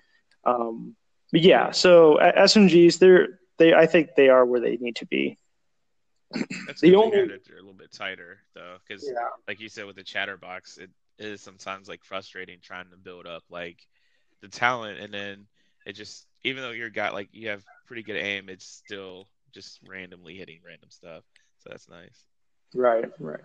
[0.45, 0.95] Um,
[1.33, 5.39] but yeah, so SMGs, they're they I think they are where they need to be.
[6.67, 9.29] That's the only they're a little bit tighter though, because yeah.
[9.47, 13.45] like you said with the chatterbox, it is sometimes like frustrating trying to build up
[13.49, 13.79] like
[14.43, 15.47] the talent, and then
[15.87, 19.79] it just even though you're got like you have pretty good aim, it's still just
[19.87, 21.23] randomly hitting random stuff.
[21.59, 22.25] So that's nice.
[22.75, 23.41] Right, right.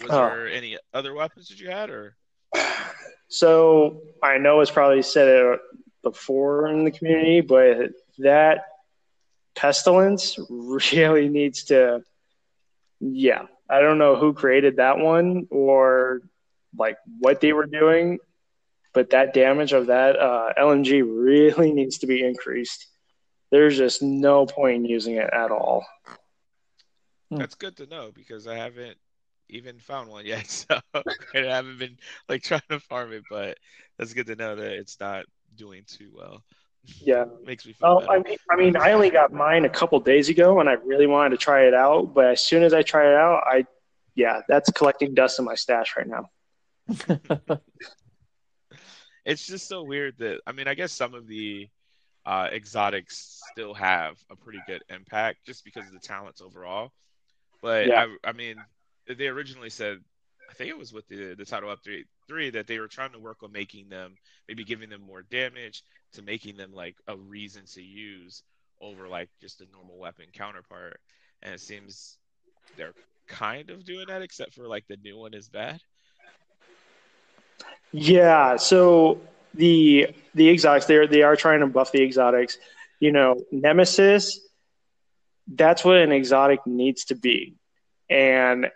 [0.00, 0.28] Was oh.
[0.28, 2.16] there any other weapons that you had, or?
[3.28, 5.60] So I know it's probably said it
[6.02, 8.64] before in the community, but that
[9.54, 12.02] pestilence really needs to
[13.00, 16.22] yeah i don't know who created that one or
[16.78, 18.18] like what they were doing
[18.94, 22.86] but that damage of that uh, lmg really needs to be increased.
[23.50, 25.84] There's just no point in using it at all.
[27.30, 28.98] That's good to know because i haven't
[29.48, 31.96] even found one yet so i haven't been
[32.28, 33.56] like trying to farm it but
[33.98, 35.24] that's good to know that it's not
[35.56, 36.42] doing too well.
[37.00, 37.98] Yeah, makes me feel.
[37.98, 40.72] Well, I mean, I mean, I only got mine a couple days ago, and I
[40.72, 42.12] really wanted to try it out.
[42.12, 43.64] But as soon as I try it out, I,
[44.16, 46.28] yeah, that's collecting dust in my stash right now.
[49.24, 51.68] it's just so weird that I mean, I guess some of the
[52.26, 56.90] uh, exotics still have a pretty good impact just because of the talents overall.
[57.60, 58.06] But yeah.
[58.24, 58.56] I, I mean,
[59.06, 59.98] they originally said
[60.52, 63.18] I think it was with the the title update three that they were trying to
[63.18, 67.62] work on making them maybe giving them more damage to making them like a reason
[67.72, 68.42] to use
[68.82, 71.00] over like just a normal weapon counterpart.
[71.42, 72.18] And it seems
[72.76, 72.92] they're
[73.26, 75.80] kind of doing that, except for like the new one is bad.
[77.92, 79.20] Yeah, so
[79.54, 82.58] the the exotics they are they are trying to buff the exotics.
[83.00, 84.40] You know, Nemesis.
[85.48, 87.56] That's what an exotic needs to be,
[88.08, 88.70] and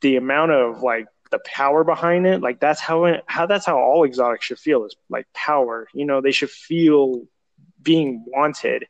[0.00, 3.78] the amount of like the power behind it like that's how it, how that's how
[3.78, 5.88] all exotics should feel is like power.
[5.94, 7.22] You know they should feel
[7.82, 8.86] being wanted.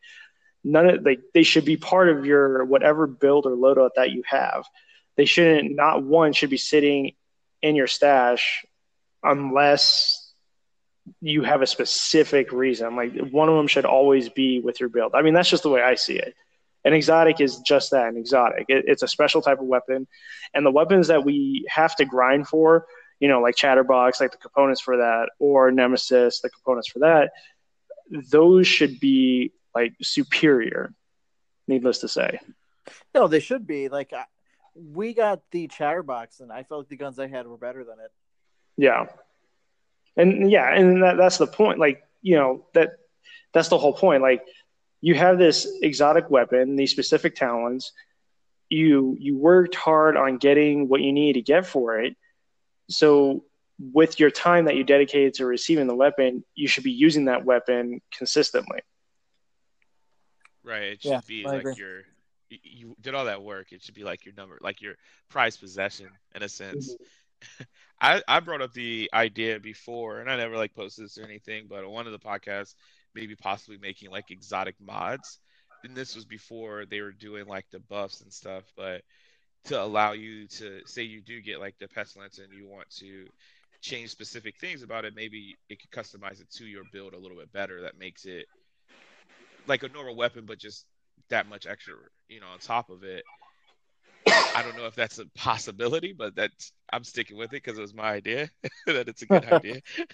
[0.64, 4.22] None of like they should be part of your whatever build or loadout that you
[4.26, 4.64] have.
[5.16, 7.12] They shouldn't not one should be sitting
[7.62, 8.64] in your stash
[9.22, 10.32] unless
[11.20, 12.96] you have a specific reason.
[12.96, 15.14] Like one of them should always be with your build.
[15.14, 16.34] I mean that's just the way i see it
[16.84, 18.66] an exotic is just that an exotic.
[18.68, 20.06] It, it's a special type of weapon,
[20.54, 22.86] and the weapons that we have to grind for,
[23.18, 27.30] you know, like Chatterbox, like the components for that, or Nemesis, the components for that,
[28.30, 30.92] those should be like superior.
[31.68, 32.40] Needless to say.
[33.14, 33.88] No, they should be.
[33.88, 34.12] Like
[34.74, 37.98] we got the chatterbox, and I felt like the guns I had were better than
[38.00, 38.10] it.
[38.76, 39.06] Yeah,
[40.16, 41.78] and yeah, and that, that's the point.
[41.78, 42.90] Like you know that
[43.52, 44.22] that's the whole point.
[44.22, 44.42] Like
[45.00, 47.92] you have this exotic weapon, these specific talents.
[48.68, 52.16] You you worked hard on getting what you need to get for it.
[52.88, 53.44] So
[53.78, 57.44] with your time that you dedicated to receiving the weapon, you should be using that
[57.44, 58.80] weapon consistently.
[60.62, 60.82] Right.
[60.92, 61.74] It should Yeah, be I like agree.
[61.76, 61.98] your
[62.50, 63.72] you- you did all that work.
[63.72, 64.96] It should be like your number, like your
[65.28, 66.92] prized possession in a sense.
[66.94, 67.62] Mm-hmm.
[68.00, 71.66] I I brought up the idea before, and I never like posted this or anything,
[71.68, 72.74] but on one of the podcasts,
[73.14, 75.38] maybe possibly making like exotic mods.
[75.84, 79.02] And this was before they were doing like the buffs and stuff, but
[79.64, 83.26] to allow you to say you do get like the pestilence and you want to
[83.82, 87.36] change specific things about it, maybe it could customize it to your build a little
[87.36, 87.82] bit better.
[87.82, 88.46] That makes it
[89.66, 90.86] like a normal weapon, but just
[91.28, 91.94] that much extra,
[92.28, 93.24] you know, on top of it.
[94.54, 97.82] I don't know if that's a possibility, but that's I'm sticking with it because it
[97.82, 98.50] was my idea
[98.86, 99.80] that it's a good idea.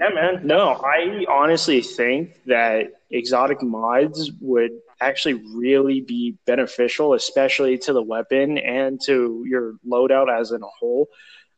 [0.00, 0.46] Yeah, man.
[0.46, 8.00] No, I honestly think that exotic mods would actually really be beneficial, especially to the
[8.00, 11.08] weapon and to your loadout as in a whole.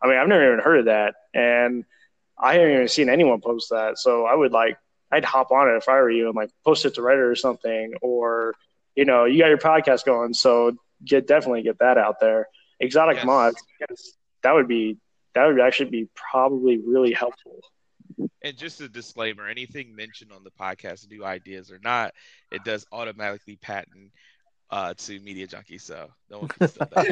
[0.01, 1.85] I mean, I've never even heard of that, and
[2.39, 3.99] I haven't even seen anyone post that.
[3.99, 4.79] So I would like,
[5.13, 7.35] I'd hop on it if I were you and like post it to Reddit or
[7.37, 8.55] something, or
[8.97, 12.47] you know, you got your podcast going, so get definitely get that out there.
[12.81, 13.25] Exotic Yes.
[13.25, 14.99] mods, yes, that would be
[15.35, 17.61] that would actually be probably really helpful.
[18.43, 22.13] And just a disclaimer: anything mentioned on the podcast, new ideas or not,
[22.51, 24.13] it does automatically patent
[24.71, 25.79] uh, to Media Junkie.
[25.79, 27.09] So no one can steal that.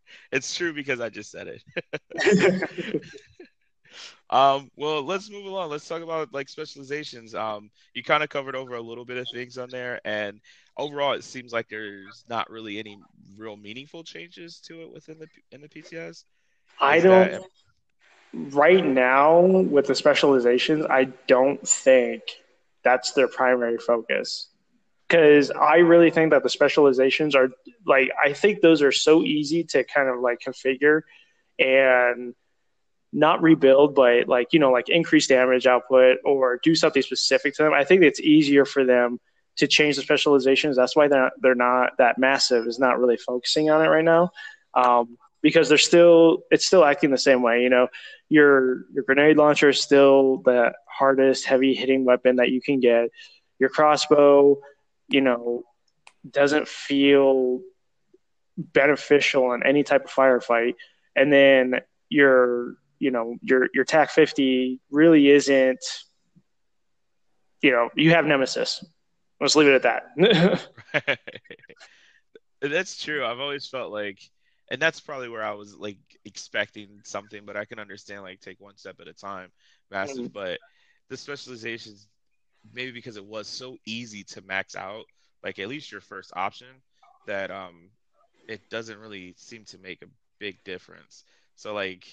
[0.32, 1.62] it's true because I just said it.
[4.30, 5.70] Um, well, let's move along.
[5.70, 7.34] Let's talk about like specializations.
[7.34, 10.40] Um, you kind of covered over a little bit of things on there, and
[10.76, 12.98] overall, it seems like there's not really any
[13.36, 16.24] real meaningful changes to it within the in the PTS.
[16.80, 17.30] I don't.
[17.30, 17.42] that-
[18.34, 22.22] right now with the specializations, I don't think
[22.82, 24.48] that's their primary focus.
[25.08, 27.50] Because I really think that the specializations are
[27.86, 31.02] like I think those are so easy to kind of like configure
[31.58, 32.34] and
[33.12, 37.62] not rebuild, but like you know like increase damage output or do something specific to
[37.62, 37.74] them.
[37.74, 39.20] I think it's easier for them
[39.56, 40.76] to change the specializations.
[40.76, 44.04] That's why they're not, they're not that massive is not really focusing on it right
[44.04, 44.30] now.
[44.74, 47.62] Um, because they're still it's still acting the same way.
[47.62, 47.88] You know,
[48.28, 53.10] your your grenade launcher is still the hardest heavy hitting weapon that you can get.
[53.58, 54.60] Your crossbow,
[55.08, 55.64] you know,
[56.28, 57.60] doesn't feel
[58.56, 60.74] beneficial in any type of firefight.
[61.16, 65.84] And then your you know your your TAC 50 really isn't.
[67.60, 68.84] You know, you have Nemesis.
[69.42, 70.60] Let's leave it at that.
[72.62, 73.26] that's true.
[73.26, 74.20] I've always felt like,
[74.70, 78.60] and that's probably where I was like expecting something, but I can understand like take
[78.60, 79.52] one step at a time,
[79.90, 80.28] massive.
[80.28, 80.32] Mhm.
[80.32, 80.60] But
[81.10, 82.08] the specializations,
[82.72, 85.06] maybe because it was so easy to max out,
[85.44, 86.82] like at least your first option,
[87.26, 87.90] that um,
[88.48, 90.08] it doesn't really seem to make a
[90.40, 91.24] big difference.
[91.56, 92.06] So like,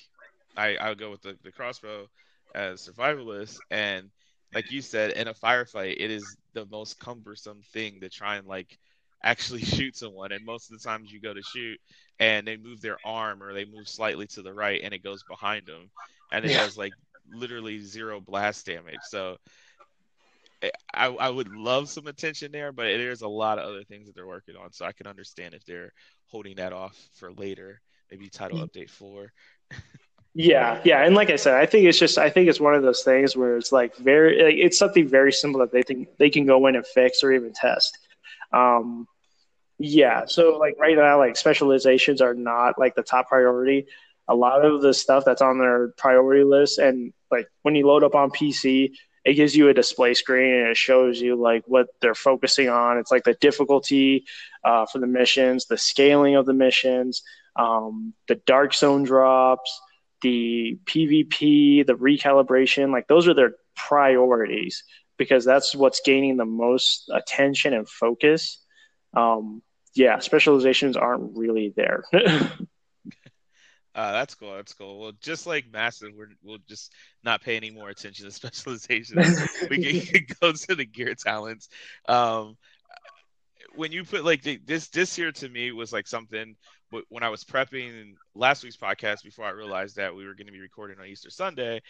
[0.57, 2.09] I I would go with the, the crossbow
[2.55, 4.11] as survivalist, and
[4.53, 8.47] like you said, in a firefight, it is the most cumbersome thing to try and
[8.47, 8.77] like
[9.23, 10.31] actually shoot someone.
[10.31, 11.79] And most of the times you go to shoot
[12.19, 15.23] and they move their arm or they move slightly to the right and it goes
[15.23, 15.89] behind them
[16.31, 16.55] and it Yeah.
[16.55, 16.95] does like
[17.31, 19.03] literally zero blast damage.
[19.05, 19.38] So
[20.62, 24.07] eh, I, I would love some attention there, but there's a lot of other things
[24.07, 24.71] that they're working on.
[24.71, 25.91] So I can understand if they're
[26.27, 27.81] holding that off for later,
[28.12, 29.31] maybe title update four.
[30.41, 32.82] Yeah, yeah, and like I said, I think it's just I think it's one of
[32.82, 36.29] those things where it's like very like, it's something very simple that they think they
[36.29, 37.98] can go in and fix or even test.
[38.54, 39.06] Um,
[39.79, 43.87] yeah, so like right now, like specializations are not like the top priority.
[44.29, 48.06] A lot of the stuff that's on their priority list, and like when you load
[48.06, 48.94] up on PC,
[49.25, 52.98] it gives you a display screen and it shows you like what they're focusing on.
[52.98, 54.23] It's like the difficulty
[54.63, 57.23] uh, for the missions, the scaling of the missions,
[57.58, 59.81] um, the dark zone drops
[60.21, 64.83] the PvP, the recalibration, like those are their priorities
[65.17, 68.63] because that's what's gaining the most attention and focus.
[69.15, 69.61] Um,
[69.93, 72.03] yeah, specializations aren't really there.
[72.13, 72.47] Uh,
[73.95, 74.55] that's cool.
[74.55, 74.99] That's cool.
[74.99, 76.93] Well, just like massive, we're, we'll just
[77.23, 79.47] not pay any more attention to specializations.
[79.69, 81.69] we can go to the gear talents.
[82.07, 82.57] Um,
[83.75, 86.55] when you put like this, this here to me was like something
[87.10, 90.54] when I was prepping last week's podcast before I realized that we were going to
[90.54, 91.81] be recording on Easter Sunday.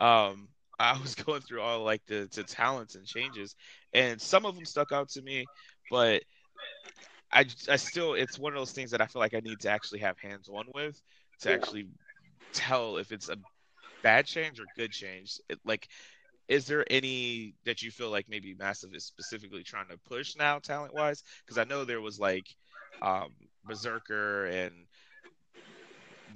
[0.00, 0.48] Um,
[0.78, 3.54] I was going through all like the, the talents and changes,
[3.92, 5.46] and some of them stuck out to me,
[5.90, 6.22] but
[7.32, 9.70] I, I still it's one of those things that I feel like I need to
[9.70, 11.00] actually have hands on with
[11.40, 11.88] to actually
[12.52, 13.36] tell if it's a
[14.02, 15.40] bad change or good change.
[15.48, 15.88] It, like,
[16.48, 20.58] is there any that you feel like maybe Massive is specifically trying to push now,
[20.58, 21.22] talent wise?
[21.44, 22.46] Because I know there was like
[23.02, 23.30] um,
[23.66, 24.72] Berserker and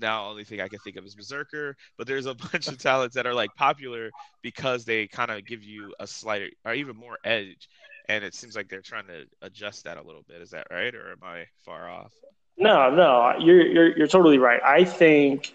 [0.01, 3.15] now only thing I can think of is Berserker, but there's a bunch of talents
[3.17, 4.11] that are like popular
[4.43, 7.69] because they kind of give you a slight or even more edge.
[8.09, 10.43] And it seems like they're trying to adjust that a little bit.
[10.43, 12.13] Is that right, or am I far off?
[12.57, 14.61] No, no, you're you're you're totally right.
[14.65, 15.55] I think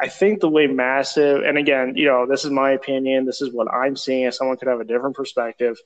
[0.00, 3.26] I think the way massive, and again, you know, this is my opinion.
[3.26, 4.30] This is what I'm seeing.
[4.30, 5.78] Someone could have a different perspective.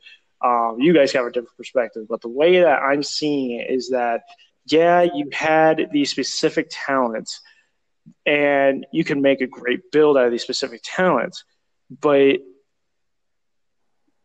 [0.45, 3.91] Um, you guys have a different perspective, but the way that I'm seeing it is
[3.91, 4.23] that,
[4.67, 7.41] yeah, you had these specific talents,
[8.27, 11.45] and you can make a great build out of these specific talents,
[11.91, 12.39] but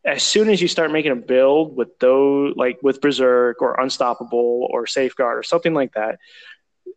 [0.04, 4.66] as soon as you start making a build with those, like with Berserk or Unstoppable
[4.70, 6.18] or Safeguard or something like that,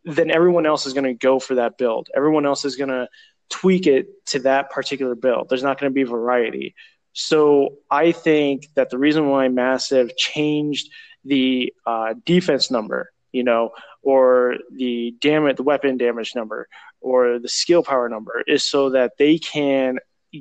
[0.04, 2.08] then everyone else is going to go for that build.
[2.16, 3.08] Everyone else is going to
[3.50, 5.48] tweak it to that particular build.
[5.48, 6.74] There's not going to be variety.
[7.12, 10.90] So I think that the reason why Massive changed
[11.24, 13.70] the uh, defense number, you know,
[14.02, 16.68] or the damage, the weapon damage number,
[17.00, 19.98] or the skill power number, is so that they can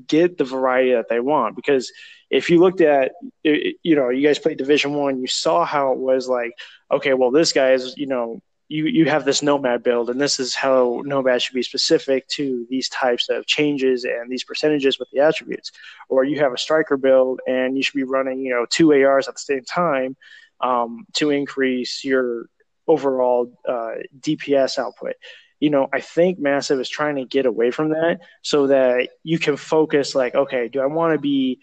[0.07, 1.55] get the variety that they want.
[1.55, 1.91] Because
[2.29, 3.13] if you looked at,
[3.43, 6.51] you know, you guys played Division One, you saw how it was like,
[6.91, 10.39] okay, well, this guy is, you know, you, you have this nomad build and this
[10.39, 15.09] is how nomad should be specific to these types of changes and these percentages with
[15.11, 15.71] the attributes
[16.09, 19.27] or you have a striker build and you should be running you know two ars
[19.27, 20.15] at the same time
[20.61, 22.45] um, to increase your
[22.87, 25.13] overall uh, dps output.
[25.59, 29.39] You know i think massive is trying to get away from that so that you
[29.39, 31.59] can focus like okay do i want to be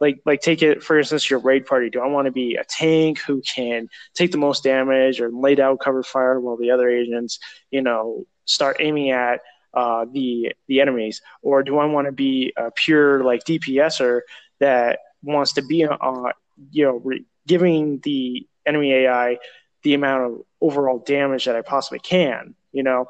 [0.00, 1.90] like like take it for instance your raid party.
[1.90, 5.54] Do i want to be a tank who can take the most damage or lay
[5.54, 7.38] down cover fire while the other agents
[7.70, 9.40] you know start aiming at
[9.72, 11.22] uh, the the enemies?
[11.42, 14.20] Or do i want to be a pure like dpser
[14.60, 16.32] that wants to be uh,
[16.70, 19.38] you know re- giving the enemy ai
[19.84, 23.06] the amount of overall damage that i possibly can you know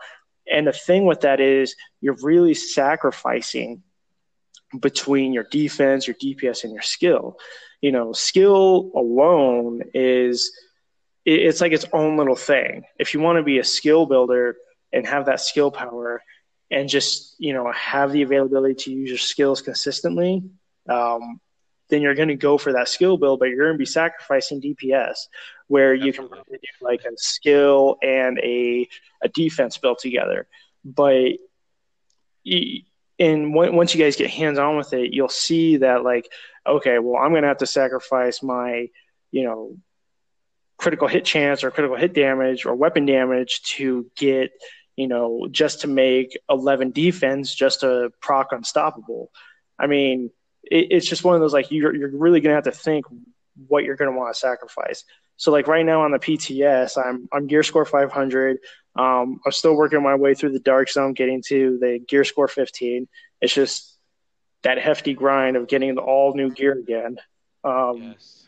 [0.50, 3.82] and the thing with that is you're really sacrificing
[4.80, 7.38] between your defense, your DPS, and your skill.
[7.80, 10.52] You know, skill alone is
[11.24, 12.84] it's like its own little thing.
[12.98, 14.56] If you want to be a skill builder
[14.92, 16.22] and have that skill power
[16.70, 20.42] and just, you know, have the availability to use your skills consistently,
[20.88, 21.40] um,
[21.88, 24.60] then you're going to go for that skill build, but you're going to be sacrificing
[24.60, 25.14] DPS
[25.68, 28.88] where you can do like a skill and a,
[29.22, 30.46] a defense built together.
[30.84, 31.32] But
[33.18, 36.28] and once you guys get hands on with it, you'll see that like,
[36.66, 38.88] okay, well, I'm gonna have to sacrifice my,
[39.30, 39.76] you know,
[40.76, 44.50] critical hit chance or critical hit damage or weapon damage to get,
[44.96, 49.30] you know, just to make 11 defense just to proc unstoppable.
[49.78, 50.30] I mean,
[50.62, 53.06] it, it's just one of those like you're you're really gonna have to think
[53.68, 55.04] what you're gonna want to sacrifice.
[55.36, 58.58] So like right now on the PTS, I'm I'm gear score 500.
[58.96, 62.46] Um, I'm still working my way through the dark zone, getting to the gear score
[62.46, 63.08] 15.
[63.40, 63.96] It's just
[64.62, 67.18] that hefty grind of getting the all new gear again.
[67.64, 68.46] Um, yes.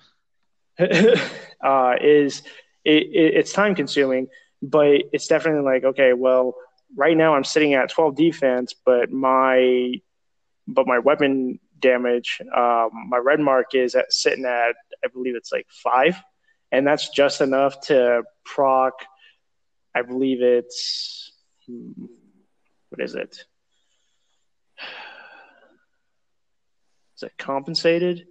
[1.60, 2.42] uh, is
[2.84, 4.28] it, it, it's time consuming,
[4.62, 6.54] but it's definitely like okay, well,
[6.94, 9.94] right now I'm sitting at 12 defense, but my
[10.68, 14.74] but my weapon damage, um, my red mark is at, sitting at
[15.04, 16.16] I believe it's like five,
[16.72, 18.94] and that's just enough to proc
[19.94, 21.32] I believe it's
[21.66, 23.44] what is it?
[27.16, 28.26] Is it compensated?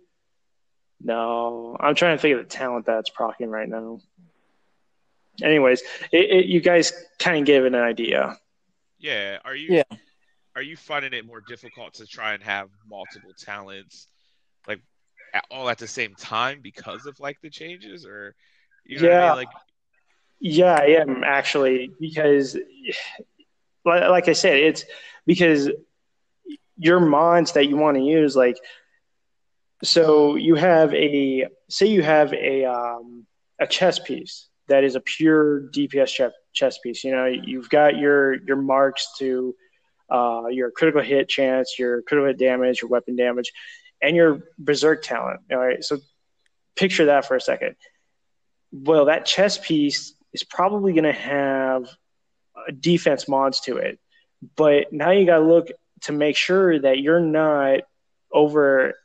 [1.02, 4.00] No, I'm trying to think of the talent that's procking right now.
[5.42, 5.82] Anyways,
[6.12, 8.38] it, it, you guys kind of give an idea.
[9.00, 9.40] Yeah.
[9.44, 9.76] Are you?
[9.78, 9.98] Yeah.
[10.56, 14.08] Are you finding it more difficult to try and have multiple talents,
[14.68, 14.80] like
[15.52, 18.36] all at the same time because of like the changes, or
[18.86, 19.36] you know yeah, I mean?
[19.38, 19.50] like
[20.40, 22.58] yeah, I am actually because,
[23.86, 24.86] like I said, it's
[25.26, 25.70] because
[26.78, 28.58] your mods that you want to use, like,
[29.84, 33.26] so you have a say you have a um,
[33.60, 37.04] a chest piece that is a pure DPS chess, chest piece.
[37.04, 39.54] You know, you've got your your marks to
[40.10, 43.52] uh, your critical hit chance, your critical hit damage, your weapon damage,
[44.02, 45.42] and your berserk talent.
[45.52, 45.98] All right, so
[46.76, 47.76] picture that for a second.
[48.72, 51.88] Well, that chest piece is probably going to have
[52.80, 54.00] defense mods to it.
[54.56, 55.70] But now you got to look
[56.02, 57.82] to make sure that you're not
[58.32, 58.96] over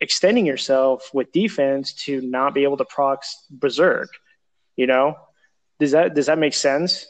[0.00, 4.08] extending yourself with defense to not be able to prox berserk.
[4.76, 5.16] You know,
[5.78, 7.06] does that does that make sense?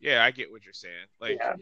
[0.00, 0.94] Yeah, I get what you're saying.
[1.20, 1.54] Like, Yeah.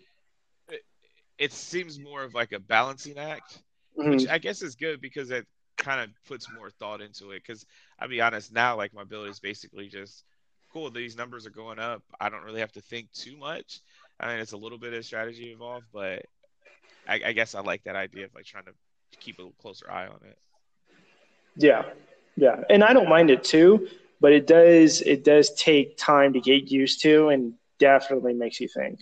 [1.41, 3.63] It, seems more of like a balancing act,
[3.99, 4.11] Mhm.
[4.11, 7.43] which I guess is good because it kind of puts more thought into it.
[7.43, 7.65] Because
[7.99, 10.25] I'll be honest, now like my ability is basically just
[10.73, 10.91] cool.
[10.91, 12.03] These numbers are going up.
[12.21, 13.81] I don't really have to think too much.
[14.21, 16.25] I mean, it's a little bit of strategy involved, but
[17.09, 18.73] I, I guess I like that idea of like trying to
[19.19, 20.39] keep a closer eye on it.
[21.57, 21.85] Yeah,
[22.37, 23.89] yeah, and I don't mind it too,
[24.21, 28.69] but it does it does take time to get used to, and definitely makes you
[28.69, 29.01] think.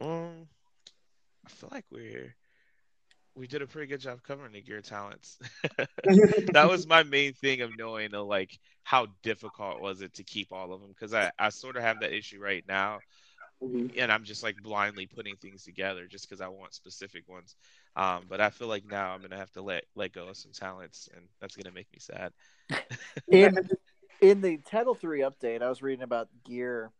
[0.00, 0.48] Um,
[1.46, 2.36] I feel like we're
[3.34, 5.38] we did a pretty good job covering the gear talents.
[6.52, 10.52] that was my main thing of knowing uh, like how difficult was it to keep
[10.52, 13.02] all of them because I, I sort of have that issue right now
[13.60, 13.90] Mhm.
[13.96, 17.56] and I'm just like blindly putting things together just because I want specific ones.
[17.96, 20.52] Um, but I feel like now I'm gonna have to let let go of some
[20.52, 22.32] talents and that's gonna make me sad.
[23.30, 23.58] in
[24.20, 26.90] in the Title Three update, I was reading about gear,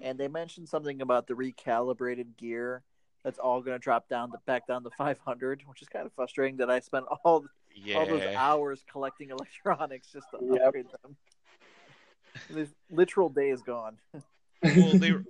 [0.00, 2.82] and they mentioned something about the recalibrated gear
[3.26, 6.12] that's all going to drop down to back down to 500, which is kind of
[6.12, 10.62] frustrating that I spent all Yeah, all those hours collecting electronics just to Yep.
[10.62, 11.16] upgrade them.
[12.48, 13.96] This literal day is gone.
[14.62, 15.24] well they were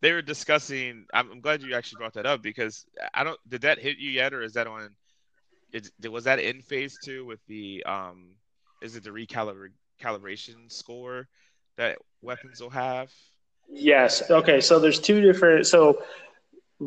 [0.00, 3.62] they were discussing I'm, I'm glad you actually brought that up because i don't did
[3.62, 4.90] that hit you yet or is that on
[5.72, 8.28] is, was that in phase two with the um
[8.80, 11.26] is it the recalibration calibration score
[11.76, 13.10] that weapons will have
[13.72, 14.30] Yes.
[14.30, 14.60] Okay.
[14.60, 15.66] So there's two different.
[15.66, 16.02] So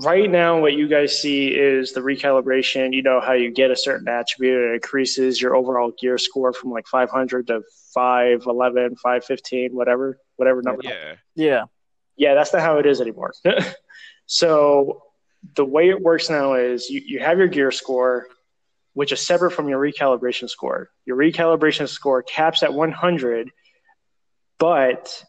[0.03, 2.93] right now, what you guys see is the recalibration.
[2.93, 6.71] You know how you get a certain attribute, it increases your overall gear score from
[6.71, 7.61] like 500 to
[7.93, 10.81] 511, 515, whatever, whatever number.
[10.83, 11.63] yeah Yeah.
[12.17, 13.33] Yeah, that's not how it is anymore.
[14.25, 15.01] so
[15.55, 18.27] the way it works now is you, you have your gear score,
[18.93, 20.89] which is separate from your recalibration score.
[21.05, 23.51] Your recalibration score caps at 100,
[24.57, 25.23] but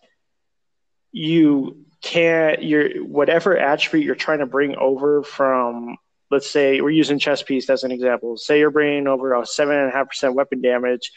[1.12, 5.97] you can't your whatever attribute you're trying to bring over from
[6.31, 9.77] let's say we're using chest piece as an example say you're bringing over a seven
[9.77, 11.11] and a half percent weapon damage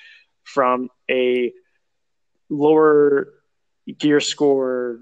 [0.44, 1.54] from a
[2.50, 3.34] lower
[3.98, 5.00] gear score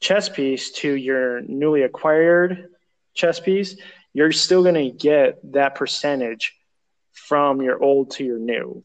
[0.00, 2.68] chest piece to your newly acquired
[3.14, 3.76] chest piece,
[4.12, 6.54] you're still going to get that percentage
[7.12, 8.84] from your old to your new.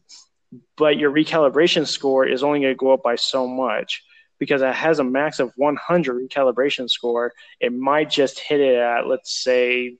[0.76, 4.02] But your recalibration score is only going to go up by so much
[4.40, 7.32] because it has a max of 100 recalibration score.
[7.60, 9.98] It might just hit it at, let's say,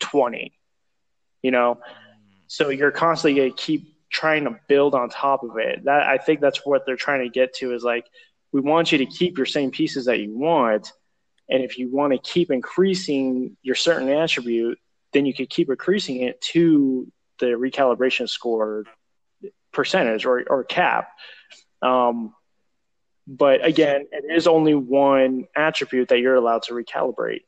[0.00, 0.52] 20.
[1.42, 1.78] You know,
[2.48, 5.84] so you're constantly going to keep trying to build on top of it.
[5.84, 8.04] That I think that's what they're trying to get to is like
[8.52, 10.92] we want you to keep your same pieces that you want,
[11.48, 14.78] and if you want to keep increasing your certain attribute,
[15.12, 18.84] then you could keep increasing it to the recalibration score
[19.72, 21.08] percentage or or cap.
[21.80, 22.34] Um,
[23.26, 27.42] but again, it is only one attribute that you're allowed to recalibrate.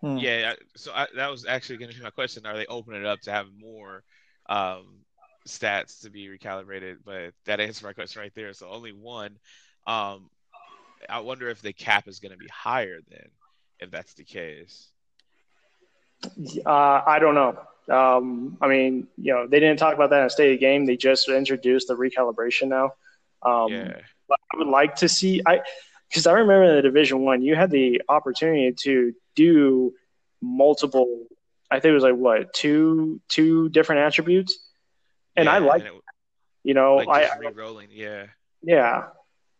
[0.00, 0.16] Hmm.
[0.16, 3.06] yeah so I, that was actually going to be my question are they opening it
[3.06, 4.02] up to have more
[4.48, 4.86] um
[5.46, 9.36] stats to be recalibrated but that answered my question right there so only one
[9.86, 10.30] um
[11.08, 13.28] i wonder if the cap is going to be higher then
[13.78, 14.90] if that's the case
[16.66, 17.58] Uh, I don't know.
[17.88, 20.84] Um, I mean, you know, they didn't talk about that in State of the Game.
[20.84, 22.92] They just introduced the recalibration now.
[23.42, 24.19] Um, yeah but I
[24.56, 25.60] would like to see I
[26.08, 29.94] because I remember in the Division One, you had the opportunity to do
[30.40, 31.26] multiple.
[31.70, 34.58] I think it was like what two two different attributes,
[35.36, 35.86] and I like
[36.64, 38.26] you know like I re-rolling yeah
[38.62, 39.04] yeah.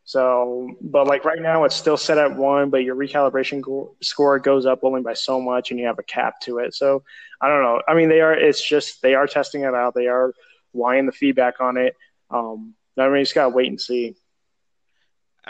[0.05, 4.41] So, but like right now, it's still set at one, but your recalibration go- score
[4.41, 6.75] goes up only by so much, and you have a cap to it.
[6.75, 7.05] So,
[7.41, 7.81] I don't know.
[7.87, 8.33] I mean, they are.
[8.35, 9.95] It's just they are testing it out.
[9.95, 10.33] They are
[10.75, 11.95] lying the feedback on it.
[12.29, 14.17] Um, I mean, you just gotta wait and see.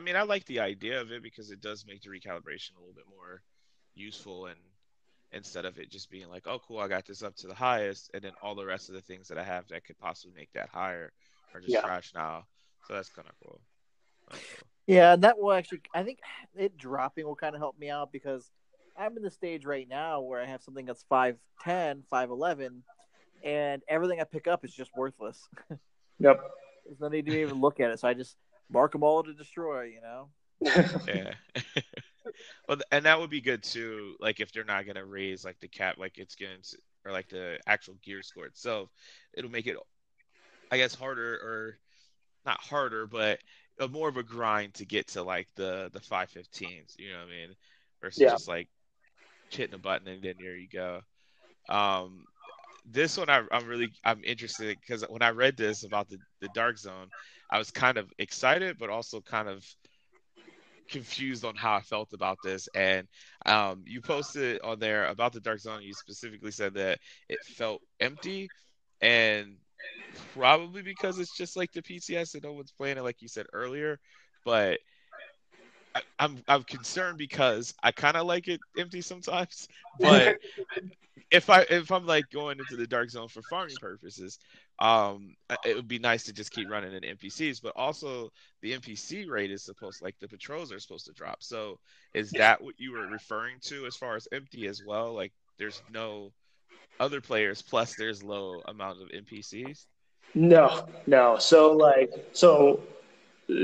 [0.01, 2.81] I mean, I like the idea of it because it does make the recalibration a
[2.81, 3.43] little bit more
[3.95, 4.59] useful and
[5.31, 8.11] instead of it just being like, oh, cool, I got this up to the highest,
[8.15, 10.51] and then all the rest of the things that I have that could possibly make
[10.55, 11.13] that higher
[11.53, 11.83] are just Yeah.
[11.83, 12.47] trash now.
[12.87, 13.61] So that's kind of cool.
[14.31, 14.41] Cool.
[14.87, 16.21] Yeah, and that will actually, I think
[16.57, 18.51] it dropping will kind of help me out because
[18.97, 22.83] I'm in the stage right now where I have something that's 5'10, 5'11,
[23.45, 25.47] and everything I pick up is just worthless.
[26.21, 26.41] Yep.
[26.87, 28.01] There's no need to even look at it.
[28.01, 28.37] So I just
[28.71, 30.29] mark them all to destroy, you know?
[31.07, 31.35] Yeah.
[32.69, 34.17] well, and that would be good too.
[34.21, 37.29] Like if they're not gonna raise like the cap, like it's going to, or like
[37.29, 38.91] the actual gear score itself,
[39.35, 39.77] it'll make it,
[40.71, 41.79] I guess, harder or
[42.47, 43.41] not harder, but
[43.79, 46.97] a more of a grind to get to like the the five fifteens.
[46.99, 47.57] You know what I mean?
[48.03, 48.31] Versus Yeah.
[48.31, 48.69] just like
[49.51, 51.01] hitting a button and then there you go.
[51.69, 52.25] Um,
[52.85, 56.49] this one I, am really I'm interested because when I read this about the the
[56.55, 57.09] dark zone,
[57.51, 59.65] I was kind of excited, but also kind of
[60.89, 62.69] confused on how I felt about this.
[62.75, 63.07] And
[63.47, 65.83] um, you posted on there about the dark zone.
[65.83, 68.49] You specifically said that it felt empty,
[69.01, 69.57] and
[70.35, 73.47] probably because it's just like the PTS and no one's playing it, like you said
[73.53, 73.99] earlier.
[74.45, 74.81] But
[76.19, 79.69] I, I'm I'm concerned because I kind of like it empty sometimes,
[80.01, 80.39] but
[81.31, 84.39] if I if I'm like going into the dark zone for farming purposes,
[84.79, 85.35] um,
[85.65, 87.63] it would be nice to just keep running in NPCs.
[87.63, 88.31] But also,
[88.63, 91.43] the NPC rate is supposed like the patrols are supposed to drop.
[91.43, 91.79] So,
[92.15, 95.15] is that what you were referring to as far as empty as well?
[95.15, 96.33] Like, there's no
[96.99, 99.87] other players plus there's low amount of NPCs.
[100.35, 101.39] No, no.
[101.39, 102.81] So like, so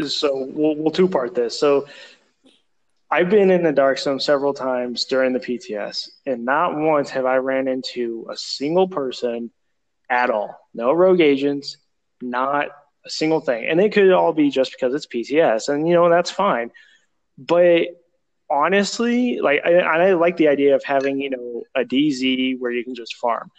[0.09, 1.59] so we'll, we'll two part this.
[1.59, 1.87] So
[3.11, 7.25] I've been in the dark zone several times during the PTS, and not once have
[7.25, 9.51] I ran into a single person
[10.11, 10.59] at all.
[10.75, 11.77] No rogue agents,
[12.21, 12.69] not
[13.05, 13.67] a single thing.
[13.69, 16.73] And it could all be just because it's PTS, and you know that's fine.
[17.39, 17.89] But
[18.51, 22.83] honestly, like I, I like the idea of having you know a DZ where you
[22.85, 23.51] can just farm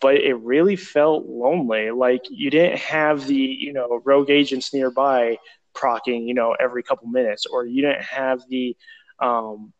[0.00, 1.90] but it really felt lonely.
[1.90, 5.38] Like you didn't have the, you know, rogue agents nearby
[5.74, 8.76] procking, you know, every couple minutes, or you didn't have the
[9.18, 9.72] um,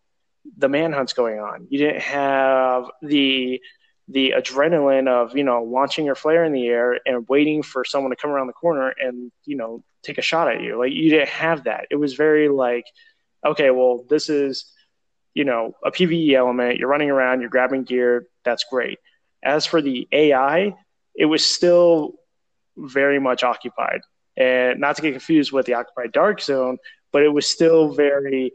[0.56, 1.66] the manhunts going on.
[1.70, 3.60] You didn't have the
[4.08, 8.10] the adrenaline of you know launching your flare in the air and waiting for someone
[8.10, 10.78] to come around the corner and you know take a shot at you.
[10.78, 11.86] Like you didn't have that.
[11.90, 12.84] It was very like,
[13.44, 14.72] okay, well, this is
[15.34, 16.78] you know a PVE element.
[16.78, 18.26] You're running around, you're grabbing gear.
[18.44, 18.98] That's great.
[19.42, 20.74] As for the AI,
[21.14, 22.14] it was still
[22.76, 24.00] very much occupied
[24.36, 26.78] and not to get confused with the occupied dark zone
[27.12, 28.52] but it was still very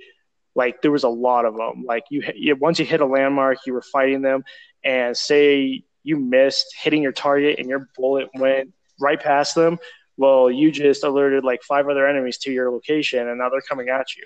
[0.55, 3.59] like there was a lot of them like you, you once you hit a landmark
[3.65, 4.43] you were fighting them.
[4.83, 9.77] And say you missed hitting your target and your bullet went right past them
[10.17, 13.89] well you just alerted like five other enemies to your location and now they're coming
[13.89, 14.23] at you.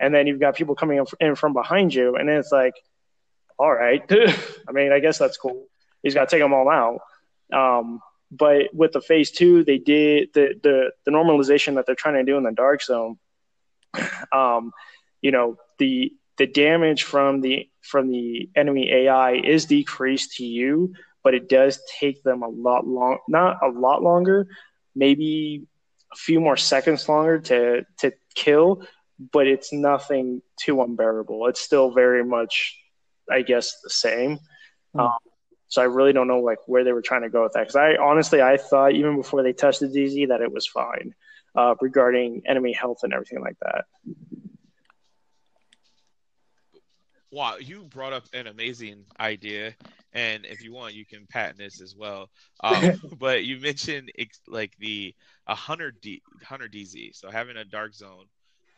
[0.00, 2.74] And then you've got people coming in from behind you and then it's like
[3.58, 4.02] all right.
[4.10, 5.66] I mean i guess that's cool.
[6.02, 7.00] He's got to take them all out.
[7.52, 12.14] Um, but with the phase two, they did the the, the normalization that they're trying
[12.14, 13.18] to do in the dark zone.
[14.30, 14.72] Um,
[15.22, 20.92] you know the the damage from the from the enemy AI is decreased to you,
[21.24, 24.48] but it does take them a lot long, not a lot longer,
[24.94, 25.66] maybe
[26.12, 28.82] a few more seconds longer to to kill,
[29.32, 31.46] but it's nothing too unbearable.
[31.48, 32.78] It's still very much,
[33.30, 34.38] I guess, the same.
[34.94, 35.00] Mm.
[35.00, 35.18] Um,
[35.68, 37.76] so I really don't know like where they were trying to go with that because
[37.76, 41.14] I honestly I thought even before they tested DZ that it was fine
[41.54, 43.84] uh, regarding enemy health and everything like that.
[47.30, 49.74] Wow, you brought up an amazing idea,
[50.14, 52.30] and if you want, you can patent this as well.
[52.64, 54.10] Um, but you mentioned
[54.46, 55.14] like the
[55.46, 58.24] a hunter D hunter DZ, so having a dark zone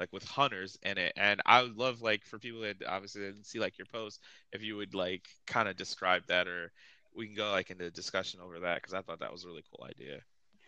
[0.01, 1.12] like with hunters in it.
[1.16, 4.20] And I would love like for people that obviously didn't see like your post,
[4.53, 6.72] if you would like kind of describe that or
[7.14, 9.64] we can go like into discussion over that because I thought that was a really
[9.70, 10.20] cool idea.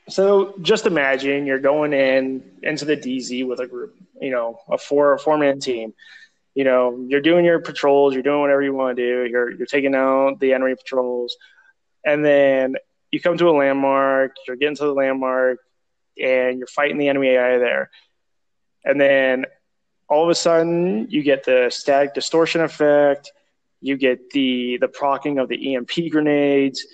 [0.08, 4.76] So just imagine you're going in into the DZ with a group, you know, a
[4.76, 5.94] four a four man team.
[6.54, 9.30] You know, you're doing your patrols, you're doing whatever you want to do.
[9.30, 11.36] You're you're taking out the enemy patrols,
[12.04, 12.74] and then
[13.10, 14.34] you come to a landmark.
[14.46, 15.60] You're getting to the landmark,
[16.20, 17.90] and you're fighting the enemy AI there
[18.84, 19.46] and then
[20.08, 23.32] all of a sudden you get the static distortion effect.
[23.80, 26.86] You get the the procking of the emp grenades.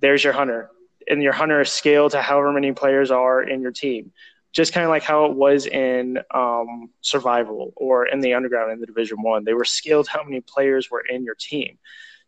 [0.00, 0.70] There's your hunter.
[1.08, 4.12] And your hunter is scaled to however many players are in your team.
[4.52, 8.80] Just kind of like how it was in um, survival or in the underground in
[8.80, 9.44] the division one.
[9.44, 11.78] They were scaled how many players were in your team.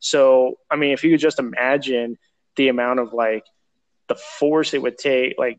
[0.00, 2.18] So i mean if you could just imagine
[2.56, 3.44] the amount of like
[4.08, 5.58] the force it would take like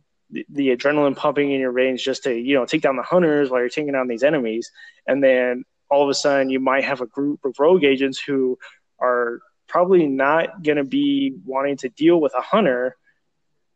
[0.50, 3.60] the, adrenaline pumping in your veins just to you know take down the hunters while
[3.60, 4.72] you're taking down these enemies,
[5.08, 8.58] and then all of a sudden you might have a group of rogue agents who
[9.00, 12.96] are probably not going to be wanting to deal with a hunter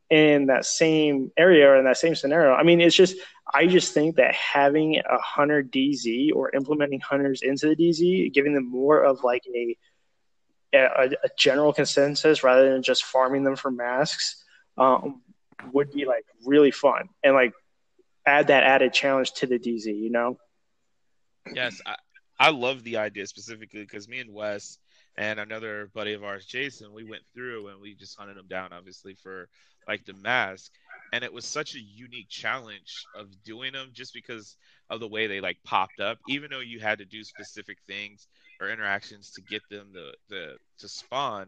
[0.10, 2.54] in that same area or in that same scenario.
[2.54, 3.18] I mean, it's just
[3.52, 8.54] I just think that having a hunter DZ or implementing hunters into the DZ, giving
[8.54, 9.78] them more of like a
[10.74, 14.44] a, a general consensus rather than just farming them for masks,
[14.78, 15.22] um,
[15.74, 17.54] would be like really fun and like
[18.26, 20.38] add that added challenge to the DZ, you know?
[21.54, 21.96] Yes, I,
[22.40, 24.78] I love the idea specifically because me and Wes
[25.18, 28.74] and another buddy of ours, Jason, we went through and we just hunted them down,
[28.74, 29.50] obviously, for
[29.88, 30.72] like the mask.
[31.14, 34.58] and it was such a unique challenge of doing them just because
[34.90, 36.20] of the way they like popped up.
[36.28, 38.28] Even though you had to do specific things
[38.60, 41.48] or interactions to get them to to, to spawn,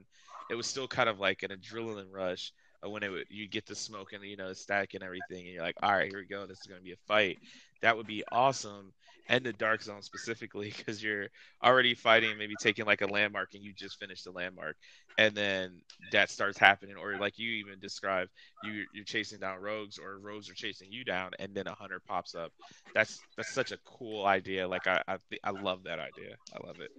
[0.49, 2.51] it was still kind of like an adrenaline rush
[2.85, 5.45] Uh, when it would, you get the smoke and you know the static and everything,
[5.45, 6.45] and you're like, all right, here we go.
[6.47, 7.39] This is going to be a fight.
[7.81, 8.93] That would be awesome.
[9.27, 11.27] And the dark zone specifically, because you're
[11.63, 14.75] already fighting, maybe taking like a landmark, and you just finished the landmark,
[15.17, 19.97] and then that starts happening, or like you even described, you you're chasing down rogues,
[19.99, 22.51] or rogues are chasing you down, and then a hunter pops up.
[22.93, 24.67] That's that's such a cool idea.
[24.67, 26.35] Like I I, I love that idea.
[26.53, 26.91] I love it.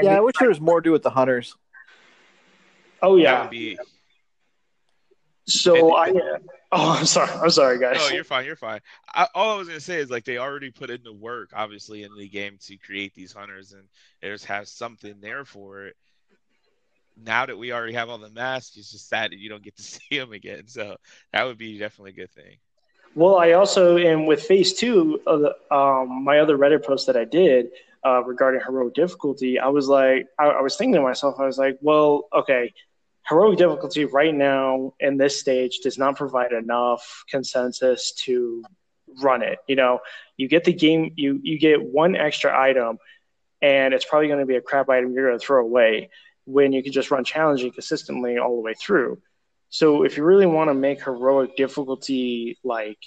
[0.00, 1.54] Yeah, I wish there was more to do with the hunters.
[3.02, 3.42] Oh That yeah.
[3.42, 3.78] would be
[5.50, 6.12] So I.
[6.72, 7.32] Oh, I'm sorry.
[7.32, 7.96] I'm sorry, guys.
[7.96, 8.44] No, you're fine.
[8.44, 8.78] You're fine.
[9.12, 12.04] I, all I was gonna say is like they already put in the work, obviously,
[12.04, 13.82] in the game to create these hunters, and
[14.22, 15.96] they just have something there for it.
[17.20, 19.76] Now that we already have all the masks, it's just sad that you don't get
[19.78, 20.68] to see them again.
[20.68, 20.94] So
[21.32, 22.58] that would be definitely a good thing.
[23.16, 27.16] Well, I also, and with phase two of the, um, my other Reddit post that
[27.16, 27.70] I did
[28.06, 31.58] uh, regarding heroic difficulty, I was like, I, I was thinking to myself, I was
[31.58, 32.72] like, well, okay,
[33.30, 38.62] heroic difficulty right now in this stage does not provide enough consensus to
[39.22, 39.58] run it.
[39.68, 40.00] You know,
[40.36, 42.98] you get the game, you you get one extra item,
[43.62, 46.10] and it's probably going to be a crap item you're going to throw away
[46.44, 49.22] when you can just run challenging consistently all the way through.
[49.68, 52.98] So if you really want to make heroic difficulty like,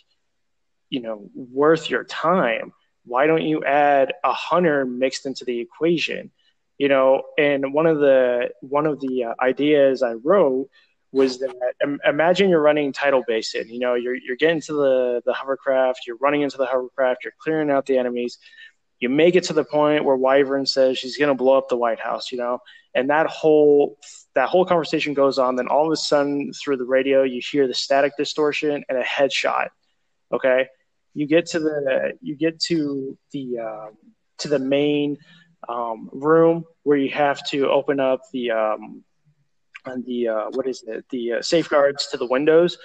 [0.90, 2.72] you know, worth your time,
[3.04, 6.32] why don't you add a hunter mixed into the equation?
[6.84, 10.68] You know, and one of the one of the uh, ideas I wrote
[11.14, 13.70] was that im- imagine you're running Tidal Basin.
[13.70, 17.40] You know, you're you're getting to the the hovercraft, you're running into the hovercraft, you're
[17.40, 18.38] clearing out the enemies.
[19.00, 21.78] You make it to the point where Wyvern says she's going to blow up the
[21.78, 22.34] White House.
[22.34, 22.60] You know,
[22.94, 23.98] and that whole
[24.36, 25.56] that whole conversation goes on.
[25.56, 29.04] Then all of a sudden, through the radio, you hear the static distortion and a
[29.04, 29.70] headshot.
[30.34, 30.68] Okay,
[31.14, 33.90] you get to the you get to the uh,
[34.40, 35.18] to the main
[35.70, 39.04] um, room where you have to open up the um,
[40.06, 42.78] the uh, what is it the uh, safeguards to the windows,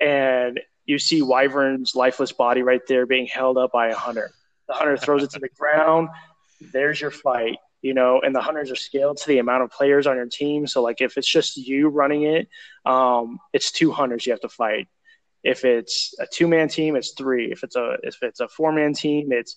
[0.00, 4.30] and you see Wyvern's lifeless body right there being held up by a hunter.
[4.68, 6.08] The hunter throws it to the ground.
[6.72, 10.06] There's your fight you know, and the hunters are scaled to the amount of players
[10.06, 10.66] on your team.
[10.66, 12.48] So like if it's just you running it,
[12.86, 14.88] um, it's two hunters you have to fight.
[15.42, 17.52] If it's a two man team, it's three.
[17.52, 19.56] If it's a if it's a four man team, it's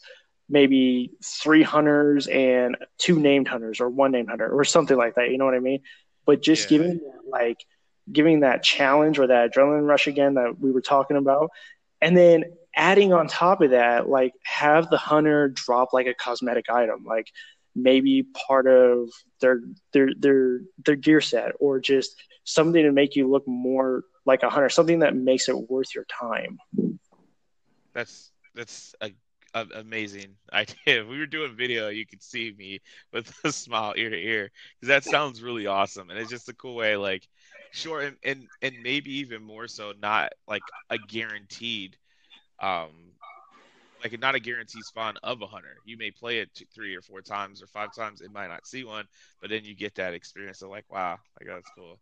[0.49, 5.29] maybe three hunters and two named hunters or one named hunter or something like that.
[5.29, 5.81] You know what I mean?
[6.25, 6.69] But just Yeah.
[6.69, 6.99] giving
[7.31, 7.57] like
[8.11, 11.49] giving that challenge or that adrenaline rush again that we were talking about,
[12.01, 12.43] and then
[12.75, 17.27] adding on top of that, like have the hunter drop like a cosmetic item, like
[17.75, 19.09] maybe part of
[19.41, 19.59] their
[19.93, 24.49] their their their gear set or just something to make you look more like a
[24.49, 26.57] hunter something that makes it worth your time
[27.93, 29.11] That's that's a, a
[29.75, 31.01] amazing idea.
[31.01, 32.79] If we were doing video, you could see me
[33.11, 36.53] with a smile ear to ear because that sounds really awesome, and it's just a
[36.53, 36.95] cool way.
[36.97, 37.27] Like,
[37.71, 41.97] sure, and and, and maybe even more so, not like a guaranteed,
[42.61, 42.91] um,
[44.03, 45.77] like not a guaranteed spawn of a hunter.
[45.83, 48.67] You may play it two, three or four times or five times, it might not
[48.67, 49.05] see one,
[49.41, 51.99] but then you get that experience of like, wow, like that's cool.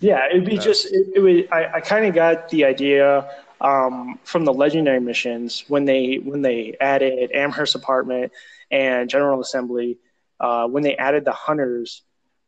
[0.00, 3.28] Yeah it'd be just it, it would i, I kind of got the idea
[3.62, 8.32] um, from the legendary missions when they when they added amherst apartment
[8.70, 9.98] and general assembly
[10.40, 12.02] uh, when they added the hunters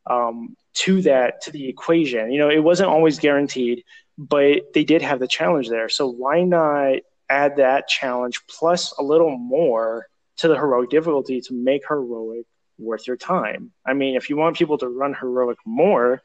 [0.06, 2.32] um, to that to the equation.
[2.32, 3.84] You know it wasn't always guaranteed
[4.18, 5.88] but they did have the challenge there.
[5.88, 11.54] So why not add that challenge plus a little more to the heroic difficulty to
[11.54, 12.46] make heroic
[12.78, 13.70] worth your time?
[13.86, 16.22] I mean if you want people to run heroic more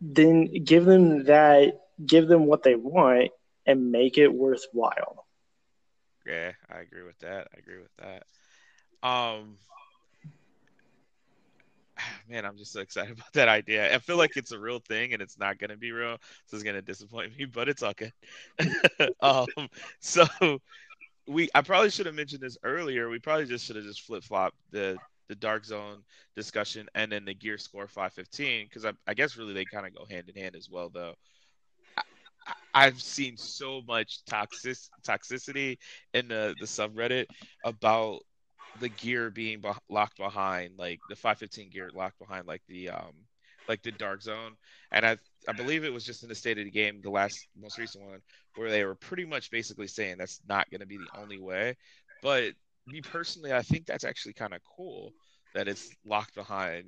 [0.00, 3.30] then give them that give them what they want
[3.66, 5.26] and make it worthwhile
[6.26, 7.48] Yeah, I agree with that.
[7.54, 8.24] I agree with that.
[9.06, 9.56] Um,
[12.28, 13.94] man, I'm just so excited about that idea.
[13.94, 16.16] I feel like it's a real thing and it's not gonna be real,
[16.46, 18.12] so it's gonna disappoint me, but it's okay.
[19.20, 19.46] um,
[20.00, 20.24] so
[21.26, 23.08] we, I probably should have mentioned this earlier.
[23.08, 26.02] We probably just should have just flip flopped the the dark zone
[26.36, 29.94] discussion and then the gear score 515 because I, I guess really they kind of
[29.94, 31.14] go hand in hand as well though.
[32.46, 35.78] I- I've seen so much toxic toxicity
[36.12, 37.26] in the the subreddit
[37.64, 38.20] about
[38.74, 43.14] the gear being beh locked behind like the 515 gear locked behind like the um
[43.68, 44.56] like the dark zone
[44.92, 45.16] and I
[45.48, 48.04] I believe it was just in the state of the game the last most recent
[48.04, 48.20] one
[48.54, 51.76] where they were pretty much basically saying that's not going to be the only way
[52.22, 52.52] but
[52.86, 55.12] me personally I think that's actually kind of cool
[55.54, 56.84] that it's locked behind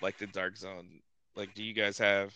[0.00, 1.00] like the dark zone
[1.36, 2.32] like do you guys have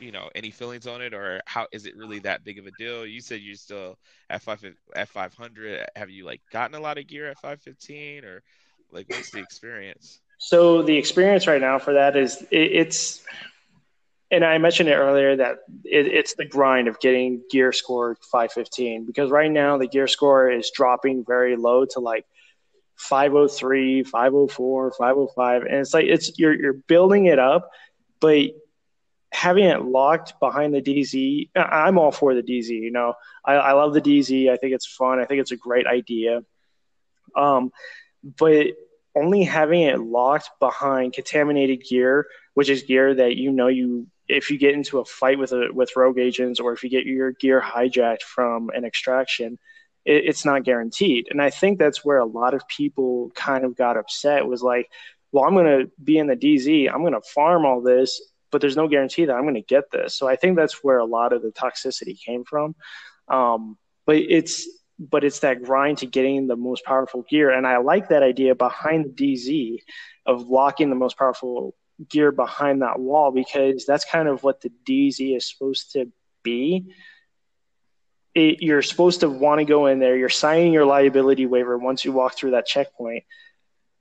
[0.00, 2.70] you know any feelings on it, or how is it really that big of a
[2.72, 3.06] deal?
[3.06, 3.98] You said you're still
[4.28, 4.64] at five
[4.96, 5.86] at five hundred.
[5.94, 8.42] Have you like gotten a lot of gear at five fifteen, or
[8.90, 10.20] like what's the experience?
[10.38, 13.22] So the experience right now for that is it, it's,
[14.30, 19.04] and I mentioned it earlier that it, it's the grind of getting gear score 515
[19.04, 22.26] because right now the gear score is dropping very low to like
[22.96, 27.70] 503, 504, 505, and it's like it's you're you're building it up,
[28.20, 28.50] but
[29.32, 32.68] having it locked behind the DZ, I'm all for the DZ.
[32.68, 33.14] You know,
[33.44, 34.50] I, I love the DZ.
[34.50, 35.18] I think it's fun.
[35.18, 36.42] I think it's a great idea.
[37.34, 37.72] Um,
[38.22, 38.66] but
[39.14, 44.50] only having it locked behind contaminated gear, which is gear that you know you if
[44.50, 47.32] you get into a fight with a with rogue agents or if you get your
[47.32, 49.58] gear hijacked from an extraction,
[50.04, 51.28] it, it's not guaranteed.
[51.30, 54.88] And I think that's where a lot of people kind of got upset was like,
[55.32, 58.20] well, I'm going to be in the DZ, I'm going to farm all this,
[58.50, 60.16] but there's no guarantee that I'm going to get this.
[60.16, 62.74] So I think that's where a lot of the toxicity came from.
[63.28, 64.68] Um, but it's
[64.98, 68.54] but it's that grind to getting the most powerful gear, and I like that idea
[68.54, 69.78] behind the DZ
[70.26, 71.74] of locking the most powerful
[72.08, 76.10] gear behind that wall because that's kind of what the DZ is supposed to
[76.42, 76.86] be
[78.34, 80.16] it, you're supposed to want to go in there.
[80.16, 83.24] You're signing your liability waiver once you walk through that checkpoint.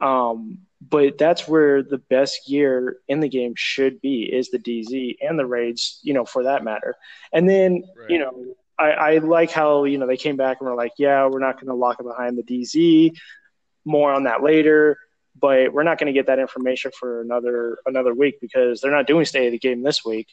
[0.02, 5.18] Um, but that's where the best gear in the game should be is the DZ
[5.22, 6.96] and the raids, you know, for that matter.
[7.34, 8.10] And then, right.
[8.10, 11.28] you know, I, I like how, you know, they came back and were like, yeah,
[11.28, 13.12] we're not going to lock it behind the DZ.
[13.84, 14.98] More on that later,
[15.40, 19.08] but we're not going to get that information for another another week because they're not
[19.08, 20.28] doing state of the game this week.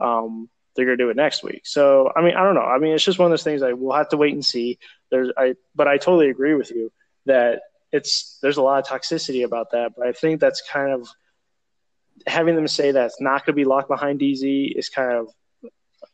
[0.00, 1.62] Um, they're going to do it next week.
[1.64, 2.62] So, I mean, I don't know.
[2.62, 3.62] I mean, it's just one of those things.
[3.62, 4.78] I we'll have to wait and see.
[5.10, 6.90] There's, I, but I totally agree with you
[7.26, 7.60] that
[7.92, 9.92] it's there's a lot of toxicity about that.
[9.96, 11.08] But I think that's kind of
[12.26, 15.28] having them say that it's not going to be locked behind DZ is kind of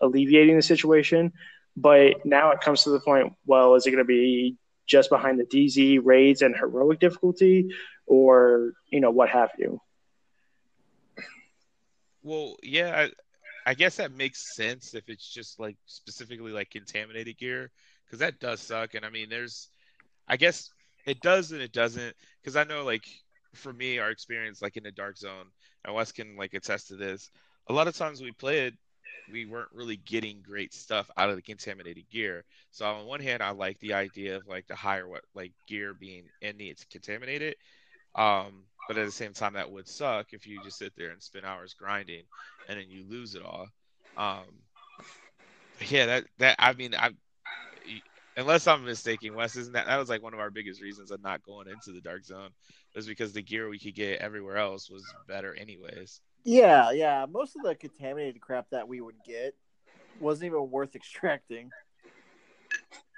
[0.00, 1.32] alleviating the situation.
[1.76, 3.34] But now it comes to the point.
[3.46, 4.56] Well, is it going to be
[4.88, 7.68] just behind the DZ raids and heroic difficulty,
[8.06, 9.80] or you know what have you?
[12.22, 13.08] Well, yeah,
[13.64, 17.70] I guess that makes sense if it's just like specifically like contaminated gear
[18.04, 18.94] because that does suck.
[18.94, 19.68] And I mean, there's,
[20.26, 20.70] I guess
[21.06, 23.06] it does and it doesn't because I know like
[23.54, 25.46] for me, our experience like in the dark zone,
[25.84, 27.30] and Wes can like attest to this.
[27.68, 28.74] A lot of times we played,
[29.30, 32.44] we weren't really getting great stuff out of the contaminated gear.
[32.70, 35.94] So on one hand, I like the idea of like the higher what like gear
[35.94, 37.56] being in it's contaminated.
[38.14, 41.22] Um, but at the same time, that would suck if you just sit there and
[41.22, 42.22] spend hours grinding
[42.68, 43.68] and then you lose it all.
[44.16, 44.44] Um,
[45.88, 47.10] yeah, that that I mean, I
[48.36, 51.22] unless I'm mistaken, Wes isn't that that was like one of our biggest reasons of
[51.22, 52.50] not going into the dark zone
[52.94, 56.20] was because the gear we could get everywhere else was better anyways.
[56.48, 57.26] Yeah, yeah.
[57.30, 59.54] Most of the contaminated crap that we would get
[60.18, 61.70] wasn't even worth extracting.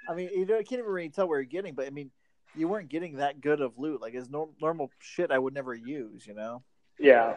[0.09, 2.11] I mean, you can't even really tell where you're getting, but I mean,
[2.55, 4.01] you weren't getting that good of loot.
[4.01, 6.61] Like it's normal normal shit I would never use, you know.
[6.99, 7.35] Yeah.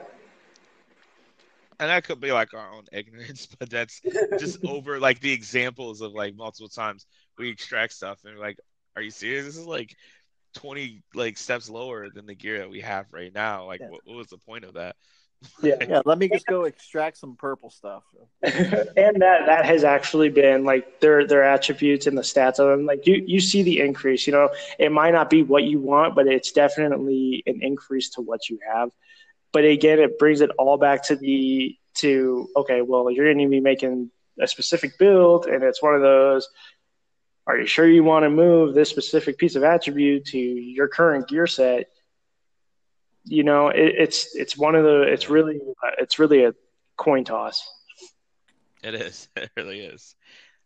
[1.79, 4.01] And that could be like our own ignorance, but that's
[4.41, 7.07] just over like the examples of like multiple times
[7.39, 8.59] we extract stuff and like,
[8.97, 9.45] are you serious?
[9.45, 9.95] This is like
[10.55, 13.67] twenty like steps lower than the gear that we have right now.
[13.67, 13.91] Like, yeah.
[13.91, 14.97] what, what was the point of that?
[15.63, 15.75] Yeah.
[15.89, 18.03] Yeah let me just go extract some purple stuff.
[18.43, 22.87] And that that has actually been like their their attributes and the stats of them.
[22.87, 24.51] Like you you see the increase you know?
[24.79, 28.59] It might not be what you want but it's definitely an increase to what you
[28.73, 28.91] have.
[29.53, 33.51] But again it brings it all back to the to okay well you're going to
[33.51, 36.49] be making a specific build and it's one of those
[37.47, 41.29] are you sure you want to move this specific piece of attribute to your current
[41.29, 41.89] gear set
[43.25, 45.61] you know, it, it's it's one of the it's really
[45.99, 46.55] it's really a
[46.97, 47.67] coin toss.
[48.83, 49.29] It is.
[49.37, 50.15] It really is.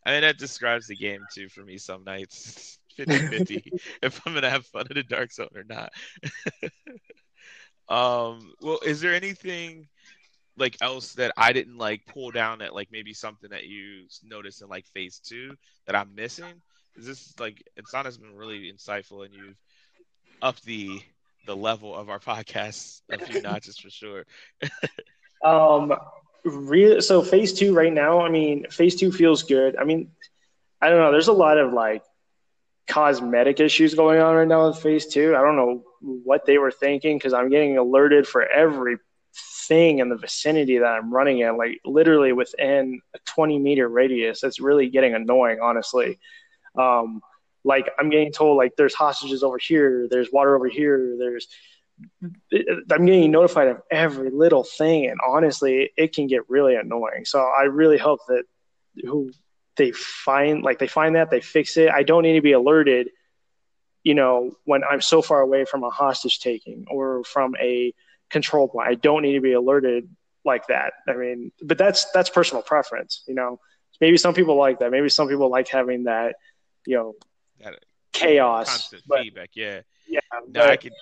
[0.04, 1.78] I mean, that describes the game too for me.
[1.78, 5.92] Some nights, 50-50, if I'm gonna have fun in the dark zone or not.
[7.88, 8.52] um.
[8.60, 9.88] Well, is there anything
[10.56, 14.62] like else that I didn't like pull down at like maybe something that you noticed
[14.62, 15.54] in like phase two
[15.86, 16.60] that I'm missing?
[16.96, 19.56] Is this like Insana's been really insightful and you've
[20.42, 21.00] upped the
[21.48, 24.24] the level of our podcast a few notches for sure.
[25.44, 25.92] um,
[26.44, 27.02] real.
[27.02, 28.20] So phase two right now.
[28.20, 29.76] I mean, phase two feels good.
[29.76, 30.12] I mean,
[30.80, 31.10] I don't know.
[31.10, 32.04] There's a lot of like
[32.86, 35.34] cosmetic issues going on right now with phase two.
[35.34, 38.98] I don't know what they were thinking because I'm getting alerted for every
[39.66, 44.40] thing in the vicinity that I'm running in, like literally within a 20 meter radius.
[44.40, 46.18] That's really getting annoying, honestly.
[46.78, 47.20] Um,
[47.64, 51.48] like I'm getting told like there's hostages over here, there's water over here, there's
[52.22, 57.24] I'm getting notified of every little thing, and honestly, it can get really annoying.
[57.24, 58.44] So I really hope that
[59.04, 59.30] who
[59.76, 61.90] they find like they find that they fix it.
[61.90, 63.10] I don't need to be alerted,
[64.02, 67.94] you know, when I'm so far away from a hostage taking or from a
[68.30, 68.88] control point.
[68.88, 70.08] I don't need to be alerted
[70.44, 70.92] like that.
[71.08, 73.60] I mean, but that's that's personal preference, you know.
[74.00, 74.92] Maybe some people like that.
[74.92, 76.36] Maybe some people like having that,
[76.86, 77.14] you know,
[77.60, 77.74] that
[78.12, 78.68] chaos.
[78.68, 79.80] Constant but, feedback, yeah.
[80.08, 80.20] Yeah.
[80.46, 80.92] No, but, I could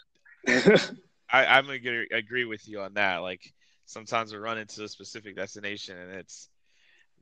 [1.30, 3.18] I, I'm gonna agree with you on that.
[3.18, 3.52] Like
[3.84, 6.48] sometimes we run into a specific destination and it's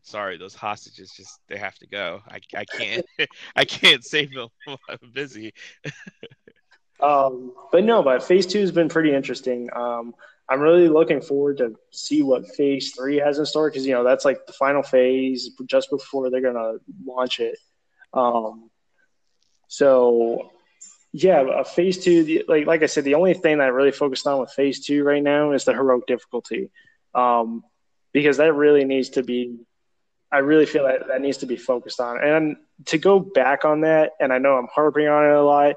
[0.02, 2.20] sorry, those hostages just they have to go.
[2.28, 3.06] I, I can't
[3.56, 4.48] I can't save them.
[4.88, 5.54] I'm busy.
[7.00, 9.68] um, but no, but phase two has been pretty interesting.
[9.74, 10.14] Um,
[10.48, 14.04] I'm really looking forward to see what phase three has in store because you know
[14.04, 16.74] that's like the final phase just before they're gonna
[17.04, 17.58] launch it.
[18.12, 18.70] Um,
[19.74, 20.52] so
[21.12, 24.24] yeah, phase two, the, like like I said, the only thing that I really focused
[24.24, 26.70] on with phase two right now is the heroic difficulty,
[27.12, 27.64] um,
[28.12, 29.58] because that really needs to be.
[30.30, 32.56] I really feel that that needs to be focused on, and
[32.86, 35.74] to go back on that, and I know I'm harping on it a lot.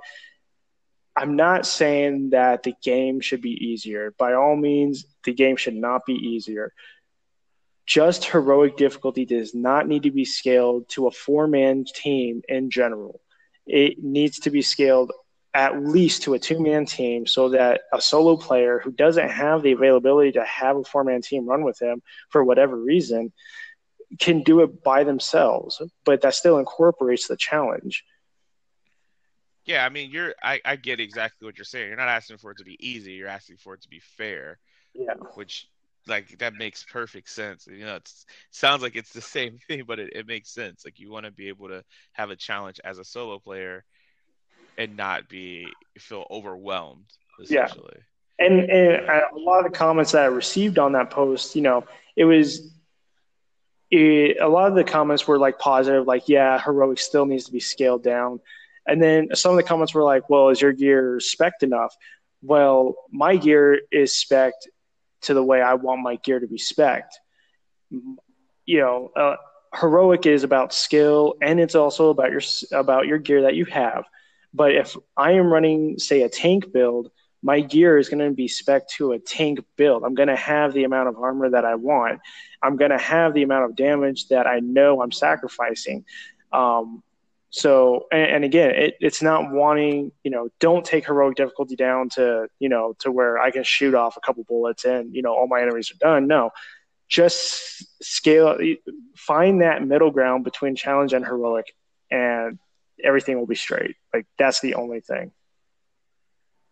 [1.16, 4.14] I'm not saying that the game should be easier.
[4.20, 6.72] By all means, the game should not be easier.
[7.88, 12.70] Just heroic difficulty does not need to be scaled to a four man team in
[12.70, 13.22] general.
[13.68, 15.12] It needs to be scaled
[15.54, 19.64] at least to a two man team so that a solo player who doesn't have
[19.64, 23.32] the availability to have a four man team run with him for whatever reason
[24.20, 28.04] can do it by themselves, but that still incorporates the challenge.
[29.66, 30.34] Yeah, I mean, you're.
[30.42, 31.90] I, I get exactly what you're saying.
[31.90, 33.14] You're not asking for it to be easy.
[33.14, 34.60] You're asking for it to be fair.
[34.94, 35.16] Yeah.
[35.36, 35.68] Which,
[36.08, 37.68] like, that makes perfect sense.
[37.68, 38.12] You know, it
[38.52, 40.84] sounds like it's the same thing, but it, it makes sense.
[40.86, 41.84] Like, you want to be able to
[42.14, 43.84] have a challenge as a solo player
[44.78, 47.06] and not be feel overwhelmed
[47.42, 47.98] essentially.
[48.40, 48.46] Yeah.
[48.46, 51.64] And, and uh, a lot of the comments that I received on that post, you
[51.64, 51.86] know,
[52.16, 52.72] it was
[53.90, 57.52] it, a lot of the comments were like positive, like, yeah, heroic still needs to
[57.52, 58.40] be scaled down.
[58.86, 61.96] And then some of the comments were like, well, is your gear spec enough?
[62.42, 64.54] Well, my gear is spec
[65.22, 67.12] to the way I want my gear to be spec
[67.90, 69.36] You know, uh,
[69.74, 72.42] heroic is about skill and it's also about your
[72.72, 74.06] about your gear that you have.
[74.54, 77.12] But if I am running, say, a tank build,
[77.44, 80.04] my gear is going to be spec to a tank build.
[80.04, 82.20] I'm going to have the amount of armor that I want.
[82.62, 86.06] I'm going to have the amount of damage that I know I'm sacrificing.
[86.52, 87.04] Um,
[87.50, 92.10] so, and, and again, it, it's not wanting, you know, don't take heroic difficulty down
[92.10, 95.34] to, you know, to where I can shoot off a couple bullets and, you know,
[95.34, 96.28] all my enemies are done.
[96.28, 96.52] No,
[97.08, 98.58] just scale,
[99.16, 101.74] find that middle ground between challenge and heroic
[102.12, 102.60] and
[103.04, 103.96] everything will be straight.
[104.14, 105.32] Like that's the only thing.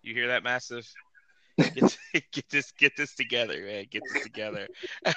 [0.01, 0.87] You hear that, massive?
[1.57, 1.97] Get,
[2.31, 3.85] get this, get this together, man.
[3.89, 4.67] Get this together.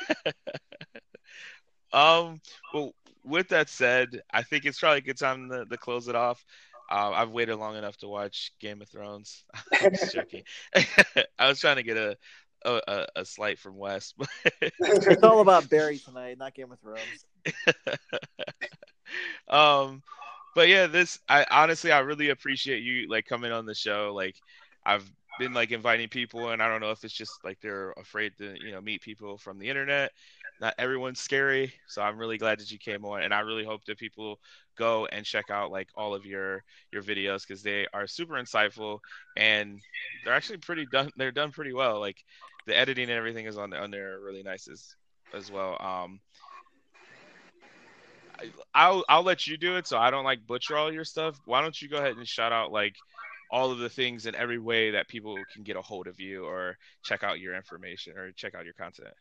[1.92, 2.40] um.
[2.72, 2.92] Well,
[3.28, 6.44] with that said, I think it's probably a good time to, to close it off.
[6.90, 9.44] Uh, I've waited long enough to watch Game of Thrones.
[9.80, 10.42] I'm just joking.
[11.38, 12.16] I was trying to get a
[12.64, 14.16] a, a, slight from West.
[14.60, 17.24] it's all about Barry tonight, not Game of Thrones.
[19.48, 20.02] um,
[20.56, 24.12] but yeah, this I honestly I really appreciate you like coming on the show.
[24.12, 24.36] Like
[24.84, 25.08] I've
[25.38, 28.56] been like inviting people and I don't know if it's just like they're afraid to,
[28.60, 30.12] you know, meet people from the internet.
[30.60, 31.72] Not everyone's scary.
[31.86, 34.40] So I'm really glad that you came on and I really hope that people
[34.76, 39.00] go and check out like all of your your videos because they are super insightful
[39.36, 39.80] and
[40.24, 42.00] they're actually pretty done they're done pretty well.
[42.00, 42.24] Like
[42.66, 44.94] the editing and everything is on on there really nice as
[45.34, 45.76] as well.
[45.80, 46.20] Um
[48.74, 51.40] I'll I'll let you do it so I don't like butcher all your stuff.
[51.44, 52.94] Why don't you go ahead and shout out like
[53.50, 56.44] all of the things in every way that people can get a hold of you
[56.44, 59.14] or check out your information or check out your content.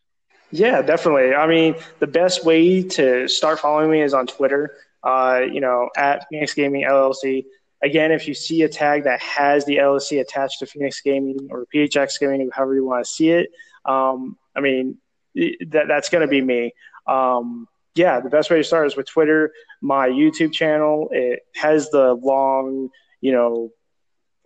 [0.52, 1.34] Yeah, definitely.
[1.34, 4.78] I mean, the best way to start following me is on Twitter.
[5.04, 7.46] Uh, you know, at Phoenix Gaming LLC.
[7.84, 11.66] Again, if you see a tag that has the LLC attached to Phoenix Gaming or
[11.74, 13.50] PHX Gaming, however you want to see it,
[13.86, 14.98] um, I mean,
[15.36, 16.74] that that's going to be me.
[17.06, 19.52] Um, yeah, the best way to start is with Twitter.
[19.82, 22.90] My YouTube channel it has the long,
[23.22, 23.72] you know,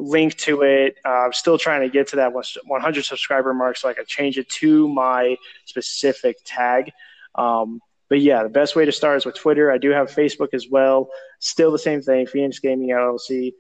[0.02, 0.98] link to it.
[1.06, 4.38] Uh, I'm still trying to get to that 100 subscriber mark so I can change
[4.38, 6.92] it to my specific tag.
[7.36, 7.80] Um,
[8.10, 9.72] but yeah, the best way to start is with Twitter.
[9.72, 11.10] I do have Facebook as well.
[11.40, 13.54] Still the same thing, Phoenix Gaming LLC.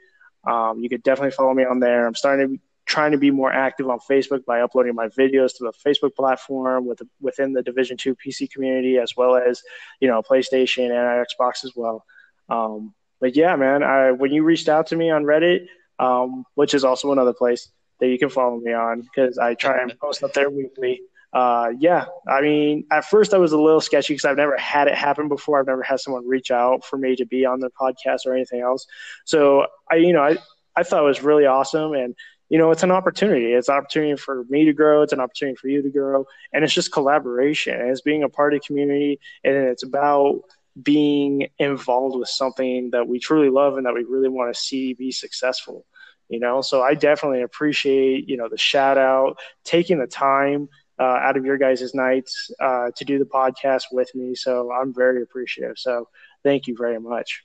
[0.45, 2.05] Um, you could definitely follow me on there.
[2.05, 5.55] I'm starting to be, trying to be more active on Facebook by uploading my videos
[5.57, 9.61] to the Facebook platform with within the Division Two PC community, as well as
[10.01, 12.03] you know PlayStation and Xbox as well.
[12.49, 15.67] Um, but yeah, man, I, when you reached out to me on Reddit,
[16.01, 19.81] um, which is also another place, that you can follow me on because I try
[19.81, 21.01] and post up there weekly.
[21.33, 24.89] Uh, yeah, I mean, at first I was a little sketchy because I've never had
[24.89, 25.59] it happen before.
[25.59, 28.59] I've never had someone reach out for me to be on their podcast or anything
[28.59, 28.85] else.
[29.23, 30.37] So I, you know, I,
[30.75, 31.93] I thought it was really awesome.
[31.93, 32.15] And,
[32.49, 33.53] you know, it's an opportunity.
[33.53, 35.03] It's an opportunity for me to grow.
[35.03, 36.25] It's an opportunity for you to grow.
[36.51, 37.79] And it's just collaboration.
[37.79, 39.19] And it's being a part of the community.
[39.45, 40.41] And it's about
[40.81, 44.93] being involved with something that we truly love and that we really want to see
[44.93, 45.85] be successful
[46.29, 46.61] you know?
[46.61, 50.69] So i definitely appreciate you know the shout out taking the time
[50.99, 54.33] uh, out of your guys' nights uh, to do the podcast with me.
[54.35, 55.77] So i'm very appreciative.
[55.77, 56.07] So
[56.43, 57.43] thank you very much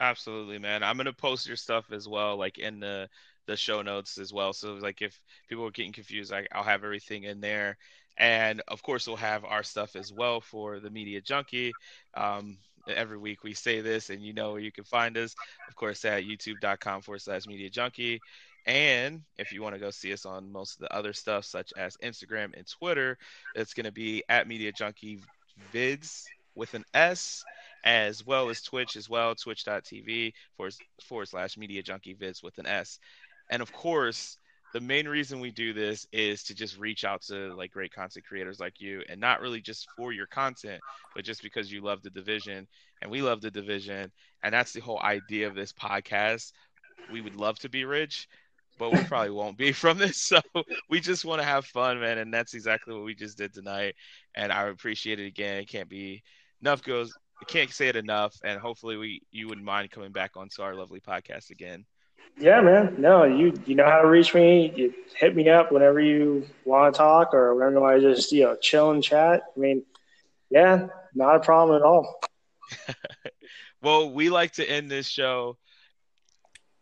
[0.00, 0.82] absolutely man.
[0.82, 3.08] I'm gonna post your stuff as well like in the
[3.46, 4.52] the show notes as well.
[4.52, 7.78] So like if people are getting confused I, i'll have everything in there.
[8.18, 11.74] And of course, we'll have our stuff as well for the Media Junkie.
[12.14, 12.56] Um,
[12.88, 15.34] every week we say this, and you know where you can find us,
[15.68, 18.22] of course, at youtube.com forward slash Media Junkie.
[18.64, 21.72] And if you want to go see us on most of the other stuff, such
[21.76, 23.18] as Instagram and Twitter,
[23.54, 25.20] it's going to be at Media Junkie
[25.72, 26.24] Vids
[26.56, 27.44] with an S,
[27.84, 32.66] as well as Twitch as well, twitch.tv forward, forward slash Media Junkie Vids with an
[32.66, 32.98] S.
[33.50, 34.38] And of course,
[34.72, 38.26] the main reason we do this is to just reach out to like great content
[38.26, 40.80] creators like you and not really just for your content
[41.14, 42.66] but just because you love the division
[43.00, 44.10] and we love the division
[44.42, 46.52] and that's the whole idea of this podcast
[47.10, 48.28] we would love to be rich
[48.78, 50.40] but we probably won't be from this so
[50.90, 53.94] we just want to have fun man and that's exactly what we just did tonight
[54.34, 56.22] and i appreciate it again it can't be
[56.60, 60.36] enough goes I can't say it enough and hopefully we you wouldn't mind coming back
[60.36, 61.84] onto our lovely podcast again
[62.38, 62.96] yeah, man.
[62.98, 64.72] No, you you know how to reach me.
[64.76, 68.30] You hit me up whenever you want to talk or whenever you want to just
[68.32, 69.42] you know chill and chat.
[69.56, 69.84] I mean,
[70.50, 72.20] yeah, not a problem at all.
[73.82, 75.56] well, we like to end this show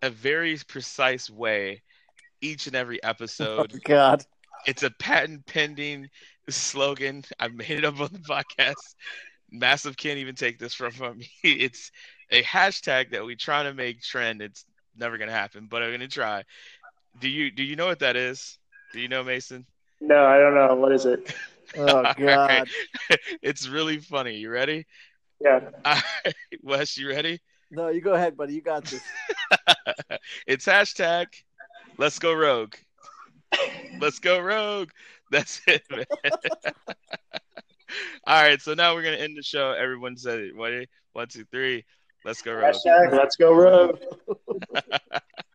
[0.03, 1.83] a very precise way
[2.41, 3.73] each and every episode.
[3.75, 4.25] Oh, God,
[4.67, 6.09] it's a patent pending
[6.49, 7.23] slogan.
[7.39, 8.75] I made it up on the podcast.
[9.51, 11.29] Massive can't even take this from me.
[11.43, 11.91] It's
[12.31, 14.43] a hashtag that we try to make trend.
[14.43, 14.65] It's
[14.97, 16.45] never gonna happen, but I'm gonna try.
[17.21, 18.59] Do you do you know what that is?
[18.93, 19.67] Do you know Mason?
[20.01, 20.75] No, I don't know.
[20.75, 21.35] What is it?
[21.77, 22.69] oh God,
[23.43, 24.37] it's really funny.
[24.37, 24.87] You ready?
[25.41, 25.71] Yeah.
[26.63, 27.41] Wes, you ready?
[27.71, 28.55] No, you go ahead, buddy.
[28.55, 29.03] You got this.
[30.47, 31.27] it's hashtag
[31.99, 32.75] Let's Go Rogue.
[34.01, 34.91] Let's go Rogue.
[35.31, 36.05] That's it, man.
[38.27, 39.73] All right, so now we're gonna end the show.
[39.73, 40.57] Everyone said it.
[40.57, 40.87] Ready?
[41.13, 41.85] One, two, three.
[42.25, 42.75] Let's go rogue.
[42.75, 43.99] Hashtag let's go rogue.